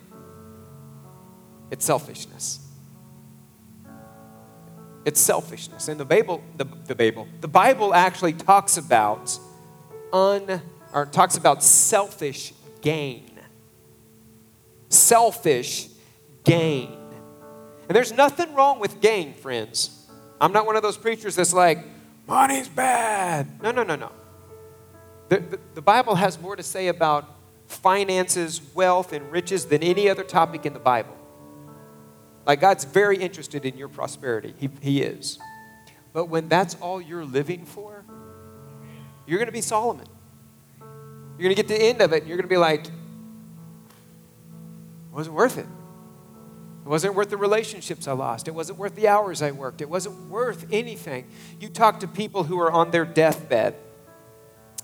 it's 1.70 1.84
selfishness. 1.84 2.60
It's 5.04 5.20
selfishness. 5.20 5.88
And 5.88 6.00
the 6.00 6.06
Bible, 6.06 6.42
the, 6.56 6.64
the 6.86 6.94
Bible, 6.94 7.28
the 7.42 7.48
Bible 7.48 7.92
actually 7.92 8.32
talks 8.32 8.78
about 8.78 9.38
un 10.12 10.62
or 10.94 11.04
talks 11.04 11.36
about 11.36 11.62
selfish 11.62 12.54
gain 12.80 13.34
selfish 14.94 15.88
gain. 16.44 17.03
And 17.88 17.96
there's 17.96 18.12
nothing 18.12 18.54
wrong 18.54 18.80
with 18.80 19.00
gain, 19.00 19.34
friends. 19.34 20.06
I'm 20.40 20.52
not 20.52 20.66
one 20.66 20.76
of 20.76 20.82
those 20.82 20.96
preachers 20.96 21.36
that's 21.36 21.52
like, 21.52 21.84
money's 22.26 22.68
bad. 22.68 23.62
No, 23.62 23.70
no, 23.70 23.82
no, 23.82 23.96
no. 23.96 24.12
The, 25.28 25.40
the, 25.40 25.60
the, 25.74 25.82
Bible 25.82 26.14
has 26.16 26.40
more 26.40 26.54
to 26.56 26.62
say 26.62 26.88
about 26.88 27.28
finances, 27.66 28.60
wealth, 28.74 29.12
and 29.12 29.30
riches 29.32 29.66
than 29.66 29.82
any 29.82 30.08
other 30.08 30.22
topic 30.22 30.66
in 30.66 30.72
the 30.72 30.78
Bible. 30.78 31.16
Like, 32.46 32.60
God's 32.60 32.84
very 32.84 33.16
interested 33.16 33.64
in 33.64 33.76
your 33.76 33.88
prosperity. 33.88 34.54
He, 34.58 34.68
he 34.80 35.02
is. 35.02 35.38
But 36.12 36.26
when 36.26 36.48
that's 36.48 36.74
all 36.76 37.00
you're 37.00 37.24
living 37.24 37.64
for, 37.64 38.04
you're 39.26 39.38
going 39.38 39.46
to 39.46 39.52
be 39.52 39.62
Solomon. 39.62 40.06
You're 41.38 41.48
going 41.48 41.56
to 41.56 41.62
get 41.62 41.68
to 41.68 41.74
the 41.74 41.82
end 41.82 42.00
of 42.00 42.12
it, 42.12 42.22
and 42.22 42.28
you're 42.28 42.36
going 42.36 42.48
to 42.48 42.52
be 42.52 42.58
like, 42.58 42.84
it 42.84 42.92
wasn't 45.10 45.34
worth 45.34 45.58
it. 45.58 45.66
It 46.84 46.88
wasn't 46.88 47.14
worth 47.14 47.30
the 47.30 47.38
relationships 47.38 48.06
I 48.06 48.12
lost. 48.12 48.46
It 48.46 48.54
wasn't 48.54 48.78
worth 48.78 48.94
the 48.94 49.08
hours 49.08 49.40
I 49.40 49.52
worked. 49.52 49.80
It 49.80 49.88
wasn't 49.88 50.28
worth 50.28 50.66
anything. 50.70 51.26
You 51.58 51.70
talk 51.70 52.00
to 52.00 52.06
people 52.06 52.44
who 52.44 52.60
are 52.60 52.70
on 52.70 52.90
their 52.90 53.06
deathbed. 53.06 53.74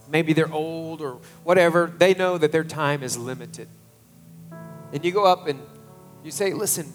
Maybe 0.08 0.32
they're 0.32 0.50
old 0.50 1.02
or 1.02 1.18
whatever. 1.44 1.92
They 1.98 2.14
know 2.14 2.38
that 2.38 2.52
their 2.52 2.64
time 2.64 3.02
is 3.02 3.18
limited. 3.18 3.68
And 4.94 5.04
you 5.04 5.12
go 5.12 5.26
up 5.26 5.46
and 5.46 5.60
you 6.24 6.30
say, 6.30 6.54
Listen, 6.54 6.90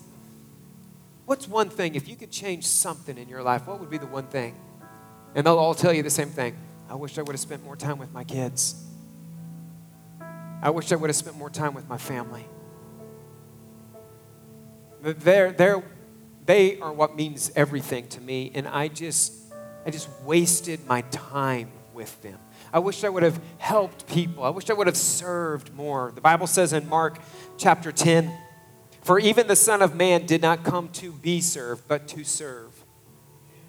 what's 1.26 1.48
one 1.48 1.70
thing? 1.70 1.94
If 1.94 2.10
you 2.10 2.15
could 2.15 2.32
change 2.32 2.65
something 2.65 3.15
in 3.15 3.30
your 3.30 3.44
life, 3.44 3.68
what 3.68 3.80
would 3.80 3.91
be 3.91 4.00
the 4.00 4.08
one 4.08 4.26
thing? 4.26 4.56
And 5.36 5.46
they'll 5.46 5.60
all 5.60 5.76
tell 5.76 5.94
you 5.94 6.02
the 6.02 6.10
same 6.10 6.30
thing. 6.30 6.58
I 6.89 6.96
wish 6.96 7.20
I 7.20 7.22
would 7.22 7.34
have 7.34 7.39
spent 7.39 7.63
more 7.63 7.76
time 7.76 8.00
with 8.00 8.12
my 8.12 8.24
kids. 8.24 8.84
I 10.63 10.72
wish 10.72 10.91
I 10.91 10.96
would 10.96 11.10
have 11.10 11.15
spent 11.15 11.38
more 11.38 11.52
time 11.52 11.76
with 11.76 11.88
my 11.88 11.98
family. 11.98 12.46
They're, 15.13 15.52
they're, 15.52 15.84
they 16.46 16.80
are 16.80 16.91
what 16.91 17.15
means 17.15 17.52
everything 17.56 18.08
to 18.10 18.22
me. 18.22 18.52
And 18.56 18.68
I 18.68 18.88
just, 18.88 19.34
I 19.86 19.91
just 19.91 20.10
wasted 20.24 20.86
my 20.88 21.02
time 21.02 21.70
with 21.94 22.20
them. 22.24 22.39
I 22.74 22.80
wish 22.80 23.04
I 23.04 23.10
would 23.10 23.24
have 23.24 23.39
helped 23.60 24.08
people. 24.08 24.44
I 24.44 24.50
wish 24.50 24.70
I 24.70 24.74
would 24.74 24.88
have 24.88 24.98
served 24.98 25.74
more. 25.74 26.12
The 26.13 26.22
Bible 26.22 26.48
says 26.48 26.74
in 26.74 26.89
Mark 26.89 27.20
chapter 27.58 27.91
10 27.91 28.36
For 29.02 29.20
even 29.20 29.48
the 29.48 29.56
Son 29.56 29.84
of 29.84 29.96
Man 29.96 30.26
did 30.26 30.41
not 30.41 30.63
come 30.63 30.89
to 30.94 31.12
be 31.12 31.39
served, 31.39 31.88
but 31.88 32.08
to 32.10 32.24
serve, 32.24 32.84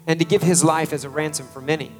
and 0.07 0.19
to 0.19 0.25
give 0.25 0.41
his 0.41 0.63
life 0.63 0.91
as 0.91 1.03
a 1.03 1.09
ransom 1.09 1.47
for 1.47 1.61
many. 1.61 1.91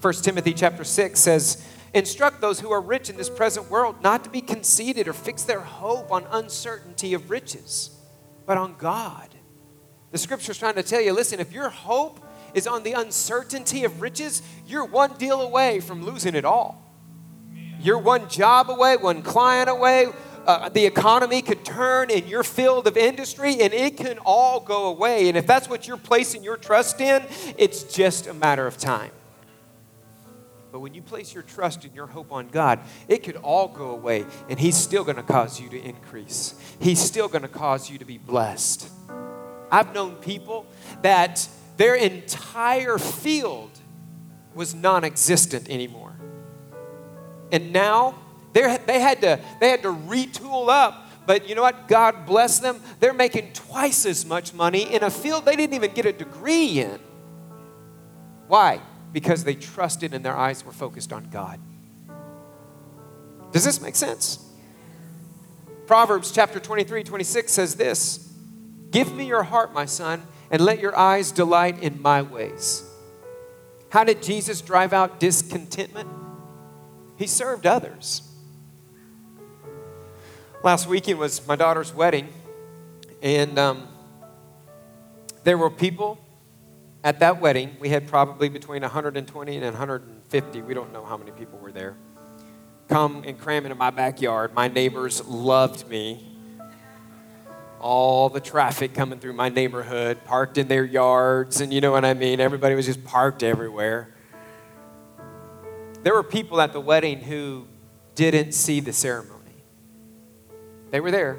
1 0.00 0.14
Timothy 0.14 0.54
chapter 0.54 0.84
6 0.84 1.18
says, 1.18 1.68
Instruct 1.92 2.40
those 2.40 2.60
who 2.60 2.70
are 2.70 2.80
rich 2.80 3.10
in 3.10 3.16
this 3.16 3.28
present 3.28 3.68
world 3.70 4.00
not 4.02 4.22
to 4.24 4.30
be 4.30 4.40
conceited 4.40 5.08
or 5.08 5.12
fix 5.12 5.42
their 5.42 5.60
hope 5.60 6.12
on 6.12 6.24
uncertainty 6.30 7.14
of 7.14 7.30
riches, 7.30 7.97
but 8.48 8.56
on 8.56 8.74
God. 8.78 9.28
The 10.10 10.16
scripture 10.16 10.52
is 10.52 10.58
trying 10.58 10.76
to 10.76 10.82
tell 10.82 11.02
you 11.02 11.12
listen, 11.12 11.38
if 11.38 11.52
your 11.52 11.68
hope 11.68 12.18
is 12.54 12.66
on 12.66 12.82
the 12.82 12.94
uncertainty 12.94 13.84
of 13.84 14.00
riches, 14.00 14.42
you're 14.66 14.86
one 14.86 15.12
deal 15.18 15.42
away 15.42 15.80
from 15.80 16.02
losing 16.02 16.34
it 16.34 16.46
all. 16.46 16.82
You're 17.78 17.98
one 17.98 18.26
job 18.30 18.70
away, 18.70 18.96
one 18.96 19.20
client 19.20 19.68
away. 19.68 20.06
Uh, 20.46 20.70
the 20.70 20.86
economy 20.86 21.42
could 21.42 21.62
turn 21.62 22.10
in 22.10 22.26
your 22.26 22.42
field 22.42 22.86
of 22.86 22.96
industry 22.96 23.60
and 23.60 23.74
it 23.74 23.98
can 23.98 24.18
all 24.20 24.60
go 24.60 24.86
away. 24.86 25.28
And 25.28 25.36
if 25.36 25.46
that's 25.46 25.68
what 25.68 25.86
you're 25.86 25.98
placing 25.98 26.42
your 26.42 26.56
trust 26.56 27.02
in, 27.02 27.22
it's 27.58 27.82
just 27.82 28.26
a 28.26 28.32
matter 28.32 28.66
of 28.66 28.78
time. 28.78 29.10
But 30.70 30.80
when 30.80 30.92
you 30.92 31.00
place 31.00 31.32
your 31.32 31.42
trust 31.42 31.84
and 31.84 31.94
your 31.94 32.06
hope 32.06 32.30
on 32.30 32.48
God, 32.48 32.80
it 33.08 33.22
could 33.22 33.36
all 33.36 33.68
go 33.68 33.90
away, 33.90 34.26
and 34.48 34.58
He's 34.58 34.76
still 34.76 35.04
going 35.04 35.16
to 35.16 35.22
cause 35.22 35.58
you 35.60 35.68
to 35.70 35.80
increase. 35.80 36.54
He's 36.78 37.00
still 37.00 37.28
going 37.28 37.42
to 37.42 37.48
cause 37.48 37.90
you 37.90 37.98
to 37.98 38.04
be 38.04 38.18
blessed. 38.18 38.90
I've 39.70 39.94
known 39.94 40.16
people 40.16 40.66
that 41.02 41.48
their 41.76 41.94
entire 41.94 42.98
field 42.98 43.70
was 44.54 44.74
non 44.74 45.04
existent 45.04 45.70
anymore. 45.70 46.14
And 47.50 47.72
now 47.72 48.18
they 48.52 48.62
had, 49.00 49.20
to, 49.22 49.40
they 49.60 49.70
had 49.70 49.82
to 49.82 49.92
retool 49.92 50.68
up. 50.68 51.06
But 51.26 51.48
you 51.48 51.54
know 51.54 51.62
what? 51.62 51.88
God 51.88 52.26
bless 52.26 52.58
them. 52.58 52.80
They're 53.00 53.12
making 53.12 53.52
twice 53.52 54.06
as 54.06 54.24
much 54.24 54.54
money 54.54 54.82
in 54.82 55.02
a 55.02 55.10
field 55.10 55.44
they 55.44 55.56
didn't 55.56 55.74
even 55.74 55.92
get 55.92 56.06
a 56.06 56.12
degree 56.12 56.80
in. 56.80 56.98
Why? 58.48 58.80
Because 59.12 59.44
they 59.44 59.54
trusted 59.54 60.14
and 60.14 60.24
their 60.24 60.36
eyes 60.36 60.64
were 60.64 60.72
focused 60.72 61.12
on 61.12 61.30
God. 61.30 61.60
Does 63.52 63.64
this 63.64 63.80
make 63.80 63.96
sense? 63.96 64.44
Proverbs 65.86 66.30
chapter 66.30 66.60
23, 66.60 67.02
26 67.02 67.50
says 67.50 67.76
this 67.76 68.30
Give 68.90 69.12
me 69.14 69.26
your 69.26 69.42
heart, 69.42 69.72
my 69.72 69.86
son, 69.86 70.22
and 70.50 70.60
let 70.60 70.80
your 70.80 70.96
eyes 70.96 71.32
delight 71.32 71.82
in 71.82 72.00
my 72.00 72.22
ways. 72.22 72.84
How 73.90 74.04
did 74.04 74.22
Jesus 74.22 74.60
drive 74.60 74.92
out 74.92 75.18
discontentment? 75.18 76.10
He 77.16 77.26
served 77.26 77.66
others. 77.66 78.22
Last 80.62 80.86
weekend 80.86 81.18
was 81.18 81.46
my 81.46 81.56
daughter's 81.56 81.94
wedding, 81.94 82.28
and 83.22 83.58
um, 83.58 83.88
there 85.44 85.56
were 85.56 85.70
people 85.70 86.18
at 87.04 87.20
that 87.20 87.40
wedding, 87.40 87.76
we 87.80 87.88
had 87.88 88.08
probably 88.08 88.48
between 88.48 88.82
120 88.82 89.56
and 89.56 89.64
150, 89.64 90.62
we 90.62 90.74
don't 90.74 90.92
know 90.92 91.04
how 91.04 91.16
many 91.16 91.30
people 91.30 91.58
were 91.58 91.72
there, 91.72 91.96
come 92.88 93.22
and 93.26 93.38
cram 93.38 93.64
into 93.64 93.76
my 93.76 93.90
backyard. 93.90 94.54
My 94.54 94.68
neighbors 94.68 95.24
loved 95.26 95.88
me. 95.88 96.24
All 97.80 98.28
the 98.28 98.40
traffic 98.40 98.92
coming 98.92 99.20
through 99.20 99.34
my 99.34 99.48
neighborhood, 99.48 100.24
parked 100.24 100.58
in 100.58 100.66
their 100.66 100.84
yards, 100.84 101.60
and 101.60 101.72
you 101.72 101.80
know 101.80 101.92
what 101.92 102.04
I 102.04 102.14
mean? 102.14 102.40
Everybody 102.40 102.74
was 102.74 102.86
just 102.86 103.04
parked 103.04 103.44
everywhere. 103.44 104.12
There 106.02 106.14
were 106.14 106.24
people 106.24 106.60
at 106.60 106.72
the 106.72 106.80
wedding 106.80 107.20
who 107.20 107.66
didn't 108.16 108.52
see 108.52 108.80
the 108.80 108.92
ceremony. 108.92 109.62
They 110.90 110.98
were 110.98 111.12
there. 111.12 111.38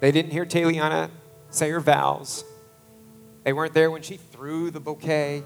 They 0.00 0.10
didn't 0.10 0.32
hear 0.32 0.46
Taliana 0.46 1.10
say 1.50 1.68
her 1.70 1.80
vows. 1.80 2.44
They 3.46 3.52
weren't 3.52 3.74
there 3.74 3.92
when 3.92 4.02
she 4.02 4.16
threw 4.16 4.72
the 4.72 4.80
bouquet. 4.80 5.44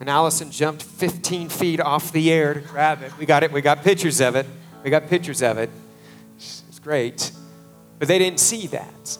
And 0.00 0.08
Allison 0.08 0.50
jumped 0.50 0.82
15 0.82 1.50
feet 1.50 1.78
off 1.78 2.10
the 2.10 2.32
air 2.32 2.54
to 2.54 2.60
grab 2.60 3.02
it. 3.02 3.12
We 3.18 3.26
got 3.26 3.42
it. 3.42 3.52
We 3.52 3.60
got 3.60 3.84
pictures 3.84 4.18
of 4.22 4.34
it. 4.34 4.46
We 4.82 4.88
got 4.88 5.08
pictures 5.10 5.42
of 5.42 5.58
it. 5.58 5.68
It's 6.38 6.78
great. 6.82 7.32
But 7.98 8.08
they 8.08 8.18
didn't 8.18 8.40
see 8.40 8.66
that 8.68 9.18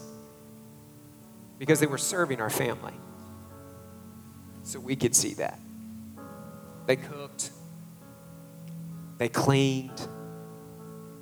because 1.58 1.80
they 1.80 1.86
were 1.86 1.98
serving 1.98 2.40
our 2.40 2.48
family. 2.48 2.94
So 4.62 4.80
we 4.80 4.96
could 4.96 5.14
see 5.14 5.34
that. 5.34 5.58
They 6.86 6.96
cooked, 6.96 7.50
they 9.18 9.28
cleaned, 9.28 10.08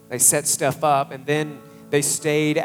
they 0.09 0.18
set 0.18 0.47
stuff 0.47 0.85
up, 0.85 1.11
and 1.11 1.27
then 1.27 1.59
they 1.90 2.01
stayed 2.01 2.59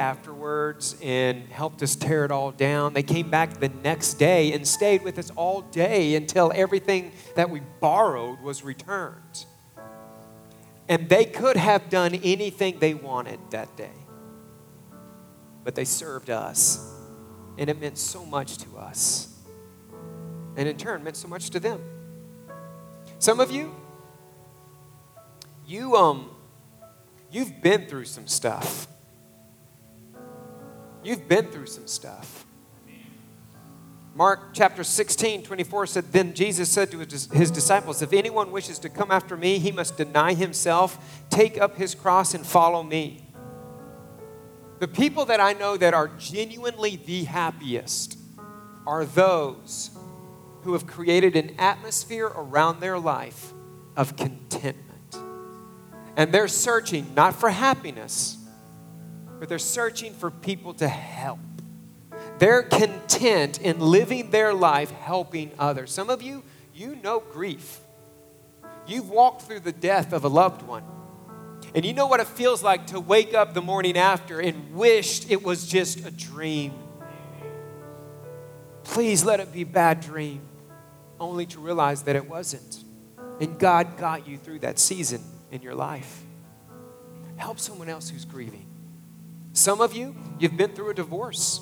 afterwards 0.43 0.97
and 1.01 1.47
helped 1.49 1.82
us 1.82 1.95
tear 1.95 2.25
it 2.25 2.32
all 2.32 2.51
down. 2.51 2.93
They 2.93 3.03
came 3.03 3.29
back 3.29 3.60
the 3.60 3.69
next 3.69 4.15
day 4.15 4.51
and 4.51 4.67
stayed 4.67 5.01
with 5.01 5.17
us 5.17 5.32
all 5.38 5.62
day 5.62 6.15
until 6.15 6.51
everything 6.53 7.13
that 7.36 7.49
we 7.49 7.62
borrowed 7.79 8.41
was 8.41 8.62
returned. 8.63 9.45
And 10.89 11.08
they 11.08 11.23
could 11.23 11.56
have 11.56 11.89
done 11.89 12.15
anything 12.15 12.79
they 12.79 12.93
wanted 12.93 13.39
that 13.51 13.77
day, 13.77 13.95
but 15.63 15.75
they 15.75 15.86
served 15.86 16.29
us. 16.29 16.91
And 17.58 17.69
it 17.69 17.79
meant 17.79 17.97
so 17.97 18.25
much 18.25 18.58
to 18.58 18.77
us. 18.77 19.29
And 20.58 20.67
in 20.67 20.75
turn, 20.75 21.06
meant 21.06 21.15
so 21.15 21.29
much 21.29 21.51
to 21.51 21.60
them. 21.60 21.79
Some 23.17 23.39
of 23.39 23.49
you, 23.49 23.73
you, 25.65 25.95
um, 25.95 26.32
you've 27.32 27.62
been 27.62 27.88
through 27.88 28.06
some 28.06 28.27
stuff. 28.27 28.88
You've 31.03 31.27
been 31.27 31.47
through 31.47 31.67
some 31.67 31.87
stuff. 31.87 32.45
Mark 34.15 34.53
chapter 34.53 34.83
16, 34.83 35.43
24 35.43 35.87
said, 35.87 36.11
Then 36.11 36.35
Jesus 36.35 36.69
said 36.69 36.91
to 36.91 36.99
his 36.99 37.51
disciples, 37.51 38.01
If 38.01 38.13
anyone 38.13 38.51
wishes 38.51 38.77
to 38.79 38.89
come 38.89 39.09
after 39.09 39.35
me, 39.35 39.57
he 39.57 39.71
must 39.71 39.97
deny 39.97 40.33
himself, 40.35 41.23
take 41.31 41.59
up 41.59 41.77
his 41.77 41.95
cross, 41.95 42.35
and 42.35 42.45
follow 42.45 42.83
me. 42.83 43.25
The 44.79 44.87
people 44.87 45.25
that 45.25 45.39
I 45.39 45.53
know 45.53 45.77
that 45.77 45.95
are 45.95 46.09
genuinely 46.09 46.95
the 46.97 47.23
happiest 47.23 48.19
are 48.85 49.03
those 49.03 49.89
who 50.61 50.73
have 50.73 50.85
created 50.85 51.35
an 51.35 51.55
atmosphere 51.57 52.27
around 52.27 52.79
their 52.81 52.99
life 52.99 53.51
of 53.95 54.15
contentment. 54.15 55.17
And 56.15 56.31
they're 56.31 56.47
searching 56.47 57.13
not 57.15 57.33
for 57.33 57.49
happiness 57.49 58.37
but 59.43 59.49
they're 59.49 59.60
searching 59.60 60.13
for 60.13 60.32
people 60.32 60.73
to 60.73 60.88
help. 60.88 61.38
They're 62.39 62.63
content 62.63 63.60
in 63.60 63.77
living 63.77 64.32
their 64.32 64.53
life 64.53 64.89
helping 64.89 65.51
others. 65.60 65.91
Some 65.91 66.10
of 66.10 66.21
you, 66.21 66.43
you 66.73 66.95
know 67.03 67.19
grief. 67.19 67.82
You've 68.88 69.10
walked 69.10 69.41
through 69.41 69.60
the 69.60 69.73
death 69.73 70.13
of 70.13 70.23
a 70.23 70.29
loved 70.29 70.62
one. 70.62 70.86
And 71.75 71.84
you 71.84 71.91
know 71.91 72.08
what 72.08 72.21
it 72.21 72.27
feels 72.27 72.63
like 72.63 72.88
to 72.88 73.01
wake 73.01 73.34
up 73.34 73.53
the 73.53 73.62
morning 73.62 73.97
after 73.97 74.39
and 74.39 74.73
wished 74.73 75.29
it 75.29 75.43
was 75.43 75.67
just 75.67 76.08
a 76.08 76.12
dream. 76.12 76.71
Please 78.86 79.25
let 79.25 79.41
it 79.41 79.51
be 79.51 79.63
a 79.63 79.65
bad 79.65 79.99
dream, 79.99 80.39
only 81.19 81.47
to 81.47 81.60
realize 81.60 82.03
that 82.03 82.15
it 82.15 82.29
wasn't. 82.29 82.82
And 83.41 83.60
God 83.60 83.97
got 83.97 84.25
you 84.25 84.38
through 84.38 84.60
that 84.60 84.79
season 84.79 85.21
in 85.51 85.62
your 85.62 85.75
life. 85.75 86.23
Help 87.36 87.60
someone 87.60 87.89
else 87.89 88.10
who's 88.10 88.23
grieving. 88.23 88.67
Some 89.53 89.81
of 89.81 89.93
you, 89.93 90.15
you've 90.39 90.57
been 90.57 90.71
through 90.71 90.89
a 90.89 90.93
divorce. 90.93 91.61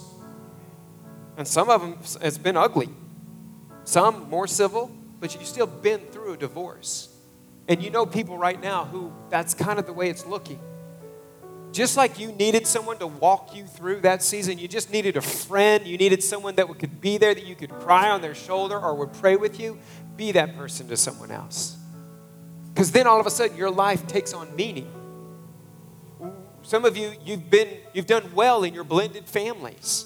And 1.37 1.47
some 1.47 1.69
of 1.69 1.81
them, 1.81 1.97
it's 2.21 2.37
been 2.37 2.57
ugly. 2.57 2.89
Some 3.83 4.29
more 4.29 4.47
civil, 4.47 4.91
but 5.19 5.33
you've 5.33 5.45
still 5.45 5.67
been 5.67 5.99
through 6.07 6.33
a 6.33 6.37
divorce. 6.37 7.09
And 7.67 7.83
you 7.83 7.89
know 7.89 8.05
people 8.05 8.37
right 8.37 8.61
now 8.61 8.85
who 8.85 9.13
that's 9.29 9.53
kind 9.53 9.77
of 9.77 9.85
the 9.85 9.93
way 9.93 10.09
it's 10.09 10.25
looking. 10.25 10.59
Just 11.71 11.95
like 11.95 12.19
you 12.19 12.33
needed 12.33 12.67
someone 12.67 12.97
to 12.97 13.07
walk 13.07 13.55
you 13.55 13.65
through 13.65 14.01
that 14.01 14.21
season, 14.21 14.57
you 14.57 14.67
just 14.67 14.91
needed 14.91 15.15
a 15.15 15.21
friend, 15.21 15.87
you 15.87 15.97
needed 15.97 16.21
someone 16.21 16.55
that 16.55 16.67
could 16.79 16.99
be 16.99 17.17
there, 17.17 17.33
that 17.33 17.45
you 17.45 17.55
could 17.55 17.69
cry 17.69 18.09
on 18.09 18.21
their 18.21 18.35
shoulder 18.35 18.77
or 18.77 18.93
would 18.95 19.13
pray 19.13 19.37
with 19.37 19.59
you. 19.59 19.77
Be 20.17 20.33
that 20.33 20.57
person 20.57 20.87
to 20.89 20.97
someone 20.97 21.31
else. 21.31 21.77
Because 22.73 22.91
then 22.91 23.07
all 23.07 23.19
of 23.19 23.25
a 23.25 23.29
sudden 23.29 23.55
your 23.55 23.71
life 23.71 24.05
takes 24.07 24.33
on 24.33 24.53
meaning. 24.55 24.91
Some 26.63 26.85
of 26.85 26.95
you, 26.95 27.13
you've 27.25 27.49
been, 27.49 27.69
you've 27.93 28.05
done 28.05 28.33
well 28.33 28.63
in 28.63 28.73
your 28.73 28.83
blended 28.83 29.25
families. 29.25 30.05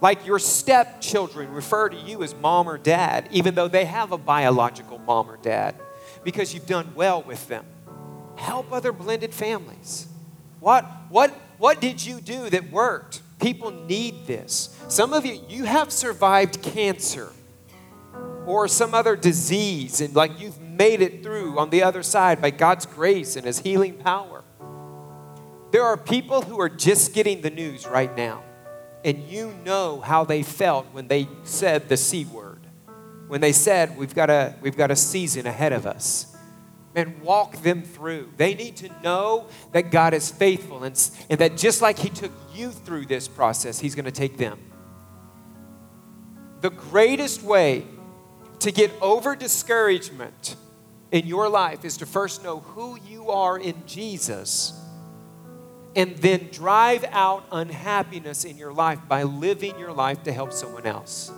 Like 0.00 0.26
your 0.26 0.38
stepchildren 0.38 1.50
refer 1.52 1.88
to 1.88 1.96
you 1.96 2.22
as 2.22 2.34
mom 2.34 2.68
or 2.68 2.78
dad, 2.78 3.28
even 3.32 3.54
though 3.54 3.68
they 3.68 3.86
have 3.86 4.12
a 4.12 4.18
biological 4.18 4.98
mom 4.98 5.30
or 5.30 5.38
dad, 5.38 5.74
because 6.22 6.52
you've 6.52 6.66
done 6.66 6.92
well 6.94 7.22
with 7.22 7.48
them. 7.48 7.64
Help 8.36 8.72
other 8.72 8.92
blended 8.92 9.32
families. 9.32 10.06
What, 10.60 10.84
what, 11.08 11.30
what 11.58 11.80
did 11.80 12.04
you 12.04 12.20
do 12.20 12.50
that 12.50 12.70
worked? 12.70 13.22
People 13.40 13.70
need 13.70 14.26
this. 14.26 14.78
Some 14.88 15.12
of 15.12 15.24
you, 15.26 15.40
you 15.48 15.64
have 15.64 15.90
survived 15.92 16.62
cancer. 16.62 17.32
or 18.46 18.68
some 18.68 18.94
other 18.94 19.16
disease, 19.16 20.00
and 20.00 20.14
like 20.14 20.40
you've 20.40 20.60
made 20.60 21.02
it 21.02 21.22
through 21.22 21.58
on 21.58 21.70
the 21.70 21.82
other 21.82 22.02
side 22.02 22.40
by 22.40 22.50
God's 22.50 22.86
grace 22.86 23.36
and 23.36 23.44
His 23.44 23.58
healing 23.58 23.94
power. 23.94 24.44
There 25.70 25.84
are 25.84 25.96
people 25.96 26.42
who 26.42 26.60
are 26.60 26.68
just 26.68 27.12
getting 27.12 27.40
the 27.40 27.50
news 27.50 27.86
right 27.86 28.14
now, 28.16 28.42
and 29.04 29.18
you 29.24 29.52
know 29.64 30.00
how 30.00 30.24
they 30.24 30.42
felt 30.42 30.86
when 30.92 31.08
they 31.08 31.28
said 31.42 31.88
the 31.88 31.96
C 31.96 32.24
word, 32.24 32.60
when 33.28 33.40
they 33.40 33.52
said, 33.52 33.96
We've 33.96 34.14
got 34.14 34.30
a, 34.30 34.54
we've 34.60 34.76
got 34.76 34.90
a 34.90 34.96
season 34.96 35.46
ahead 35.46 35.72
of 35.72 35.86
us. 35.86 36.36
Man, 36.94 37.20
walk 37.20 37.62
them 37.62 37.82
through. 37.82 38.32
They 38.38 38.54
need 38.54 38.76
to 38.76 38.90
know 39.02 39.48
that 39.72 39.90
God 39.90 40.14
is 40.14 40.30
faithful 40.30 40.82
and, 40.82 41.10
and 41.28 41.38
that 41.40 41.56
just 41.56 41.82
like 41.82 41.98
He 41.98 42.08
took 42.08 42.32
you 42.54 42.70
through 42.70 43.06
this 43.06 43.28
process, 43.28 43.78
He's 43.78 43.94
going 43.94 44.06
to 44.06 44.10
take 44.10 44.38
them. 44.38 44.58
The 46.60 46.70
greatest 46.70 47.42
way 47.42 47.84
to 48.60 48.72
get 48.72 48.90
over 49.02 49.36
discouragement 49.36 50.56
in 51.12 51.26
your 51.26 51.48
life 51.48 51.84
is 51.84 51.98
to 51.98 52.06
first 52.06 52.42
know 52.42 52.60
who 52.60 52.98
you 53.06 53.30
are 53.30 53.58
in 53.58 53.74
Jesus 53.86 54.72
and 55.96 56.14
then 56.18 56.48
drive 56.52 57.04
out 57.10 57.44
unhappiness 57.50 58.44
in 58.44 58.58
your 58.58 58.72
life 58.72 59.00
by 59.08 59.22
living 59.22 59.76
your 59.78 59.92
life 59.92 60.22
to 60.24 60.32
help 60.32 60.52
someone 60.52 60.86
else. 60.86 61.32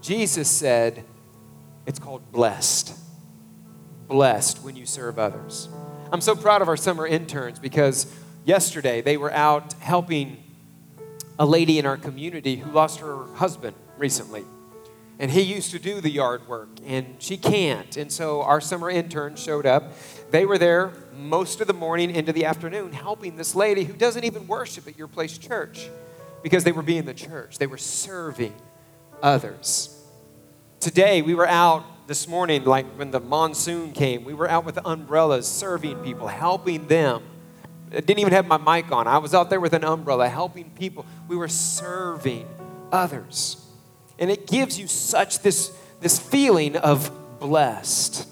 Jesus 0.00 0.48
said, 0.48 1.04
it's 1.86 1.98
called 1.98 2.30
blessed. 2.30 2.96
Blessed 4.06 4.62
when 4.62 4.76
you 4.76 4.86
serve 4.86 5.18
others. 5.18 5.68
I'm 6.12 6.20
so 6.20 6.36
proud 6.36 6.62
of 6.62 6.68
our 6.68 6.76
summer 6.76 7.06
interns 7.06 7.58
because 7.58 8.06
yesterday 8.44 9.02
they 9.02 9.16
were 9.16 9.32
out 9.32 9.72
helping 9.74 10.42
a 11.38 11.44
lady 11.44 11.78
in 11.78 11.86
our 11.86 11.96
community 11.96 12.56
who 12.56 12.70
lost 12.70 13.00
her 13.00 13.26
husband 13.34 13.74
recently. 13.98 14.44
And 15.20 15.30
he 15.30 15.42
used 15.42 15.70
to 15.72 15.78
do 15.78 16.00
the 16.00 16.10
yard 16.10 16.48
work, 16.48 16.70
and 16.86 17.16
she 17.18 17.36
can't. 17.36 17.94
And 17.98 18.10
so 18.10 18.40
our 18.40 18.58
summer 18.60 18.88
interns 18.88 19.38
showed 19.38 19.66
up. 19.66 19.92
They 20.30 20.46
were 20.46 20.56
there 20.56 20.94
most 21.14 21.60
of 21.60 21.66
the 21.66 21.74
morning 21.74 22.10
into 22.10 22.32
the 22.32 22.46
afternoon 22.46 22.94
helping 22.94 23.36
this 23.36 23.54
lady 23.54 23.84
who 23.84 23.92
doesn't 23.92 24.24
even 24.24 24.46
worship 24.46 24.88
at 24.88 24.96
your 24.96 25.08
place 25.08 25.36
church 25.36 25.90
because 26.42 26.64
they 26.64 26.72
were 26.72 26.80
being 26.82 27.04
the 27.04 27.12
church. 27.12 27.58
They 27.58 27.66
were 27.66 27.76
serving 27.76 28.54
others. 29.22 29.94
Today, 30.80 31.20
we 31.20 31.34
were 31.34 31.46
out 31.46 31.84
this 32.06 32.26
morning, 32.26 32.64
like 32.64 32.86
when 32.96 33.10
the 33.10 33.20
monsoon 33.20 33.92
came, 33.92 34.24
we 34.24 34.32
were 34.32 34.48
out 34.48 34.64
with 34.64 34.78
umbrellas 34.86 35.46
serving 35.46 35.98
people, 35.98 36.28
helping 36.28 36.86
them. 36.86 37.22
I 37.92 38.00
didn't 38.00 38.20
even 38.20 38.32
have 38.32 38.46
my 38.46 38.56
mic 38.56 38.90
on. 38.90 39.06
I 39.06 39.18
was 39.18 39.34
out 39.34 39.50
there 39.50 39.60
with 39.60 39.74
an 39.74 39.84
umbrella 39.84 40.30
helping 40.30 40.70
people. 40.70 41.04
We 41.28 41.36
were 41.36 41.48
serving 41.48 42.48
others. 42.90 43.66
And 44.20 44.30
it 44.30 44.46
gives 44.46 44.78
you 44.78 44.86
such 44.86 45.40
this, 45.40 45.76
this 46.00 46.18
feeling 46.20 46.76
of 46.76 47.10
blessed. 47.40 48.28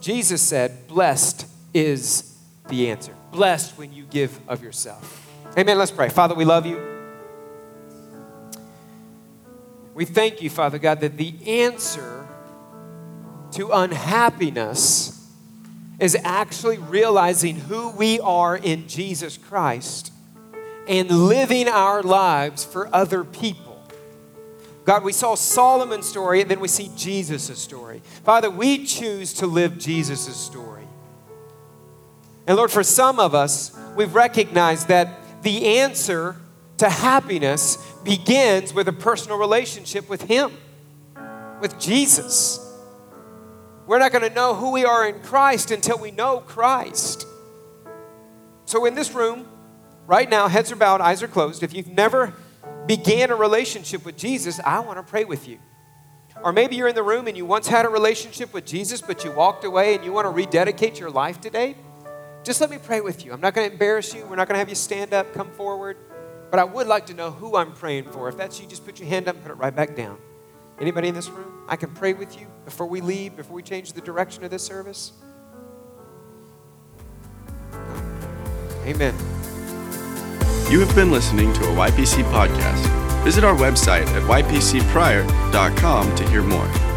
Jesus 0.00 0.40
said, 0.40 0.88
Blessed 0.88 1.46
is 1.74 2.36
the 2.68 2.90
answer. 2.90 3.14
Blessed 3.30 3.76
when 3.78 3.92
you 3.92 4.04
give 4.04 4.36
of 4.48 4.62
yourself. 4.62 5.30
Amen. 5.56 5.78
Let's 5.78 5.90
pray. 5.90 6.08
Father, 6.08 6.34
we 6.34 6.44
love 6.44 6.64
you. 6.66 6.80
We 9.94 10.06
thank 10.06 10.40
you, 10.40 10.48
Father 10.48 10.78
God, 10.78 11.00
that 11.00 11.18
the 11.18 11.34
answer 11.46 12.26
to 13.52 13.70
unhappiness 13.70 15.28
is 15.98 16.16
actually 16.24 16.78
realizing 16.78 17.56
who 17.56 17.90
we 17.90 18.18
are 18.20 18.56
in 18.56 18.88
Jesus 18.88 19.36
Christ 19.36 20.12
and 20.88 21.10
living 21.10 21.68
our 21.68 22.02
lives 22.02 22.64
for 22.64 22.88
other 22.94 23.24
people. 23.24 23.69
God, 24.90 25.04
we 25.04 25.12
saw 25.12 25.36
Solomon's 25.36 26.08
story 26.08 26.40
and 26.40 26.50
then 26.50 26.58
we 26.58 26.66
see 26.66 26.90
Jesus' 26.96 27.60
story. 27.60 28.02
Father, 28.24 28.50
we 28.50 28.84
choose 28.84 29.32
to 29.34 29.46
live 29.46 29.78
Jesus' 29.78 30.34
story. 30.34 30.82
And 32.48 32.56
Lord, 32.56 32.72
for 32.72 32.82
some 32.82 33.20
of 33.20 33.32
us, 33.32 33.70
we've 33.94 34.16
recognized 34.16 34.88
that 34.88 35.42
the 35.44 35.78
answer 35.78 36.34
to 36.78 36.90
happiness 36.90 37.76
begins 38.02 38.74
with 38.74 38.88
a 38.88 38.92
personal 38.92 39.38
relationship 39.38 40.10
with 40.10 40.22
Him, 40.22 40.50
with 41.60 41.78
Jesus. 41.78 42.58
We're 43.86 44.00
not 44.00 44.10
going 44.10 44.28
to 44.28 44.34
know 44.34 44.56
who 44.56 44.72
we 44.72 44.84
are 44.84 45.06
in 45.06 45.20
Christ 45.20 45.70
until 45.70 45.98
we 45.98 46.10
know 46.10 46.40
Christ. 46.40 47.28
So, 48.64 48.84
in 48.86 48.96
this 48.96 49.12
room, 49.14 49.46
right 50.08 50.28
now, 50.28 50.48
heads 50.48 50.72
are 50.72 50.76
bowed, 50.76 51.00
eyes 51.00 51.22
are 51.22 51.28
closed. 51.28 51.62
If 51.62 51.74
you've 51.74 51.86
never 51.86 52.34
began 52.90 53.30
a 53.30 53.36
relationship 53.36 54.04
with 54.04 54.16
Jesus, 54.16 54.58
I 54.66 54.80
want 54.80 54.98
to 54.98 55.04
pray 55.04 55.22
with 55.22 55.46
you. 55.46 55.60
Or 56.42 56.52
maybe 56.52 56.74
you're 56.74 56.88
in 56.88 56.96
the 56.96 57.04
room 57.04 57.28
and 57.28 57.36
you 57.36 57.46
once 57.46 57.68
had 57.68 57.84
a 57.84 57.88
relationship 57.88 58.52
with 58.52 58.66
Jesus, 58.66 59.00
but 59.00 59.22
you 59.22 59.30
walked 59.30 59.62
away 59.64 59.94
and 59.94 60.04
you 60.04 60.10
want 60.10 60.24
to 60.24 60.30
rededicate 60.30 60.98
your 60.98 61.08
life 61.08 61.40
today. 61.40 61.76
Just 62.42 62.60
let 62.60 62.68
me 62.68 62.78
pray 62.82 63.00
with 63.00 63.24
you. 63.24 63.32
I'm 63.32 63.40
not 63.40 63.54
going 63.54 63.68
to 63.68 63.72
embarrass 63.72 64.12
you. 64.12 64.26
We're 64.26 64.34
not 64.34 64.48
going 64.48 64.56
to 64.56 64.58
have 64.58 64.68
you 64.68 64.74
stand 64.74 65.14
up, 65.14 65.32
come 65.32 65.52
forward. 65.52 65.98
But 66.50 66.58
I 66.58 66.64
would 66.64 66.88
like 66.88 67.06
to 67.06 67.14
know 67.14 67.30
who 67.30 67.54
I'm 67.54 67.74
praying 67.74 68.10
for. 68.10 68.28
If 68.28 68.36
that's 68.36 68.60
you, 68.60 68.66
just 68.66 68.84
put 68.84 68.98
your 68.98 69.08
hand 69.08 69.28
up 69.28 69.36
and 69.36 69.44
put 69.44 69.52
it 69.52 69.58
right 69.58 69.74
back 69.74 69.94
down. 69.94 70.18
Anybody 70.80 71.06
in 71.06 71.14
this 71.14 71.28
room? 71.28 71.64
I 71.68 71.76
can 71.76 71.90
pray 71.90 72.12
with 72.12 72.40
you 72.40 72.48
before 72.64 72.88
we 72.88 73.00
leave, 73.00 73.36
before 73.36 73.54
we 73.54 73.62
change 73.62 73.92
the 73.92 74.00
direction 74.00 74.42
of 74.42 74.50
this 74.50 74.64
service. 74.64 75.12
Amen. 78.84 79.14
You 80.70 80.78
have 80.78 80.94
been 80.94 81.10
listening 81.10 81.52
to 81.54 81.64
a 81.64 81.90
YPC 81.90 82.22
podcast. 82.30 82.86
Visit 83.24 83.42
our 83.42 83.56
website 83.56 84.06
at 84.06 84.22
ypcpryor.com 84.22 86.14
to 86.14 86.28
hear 86.28 86.42
more. 86.42 86.89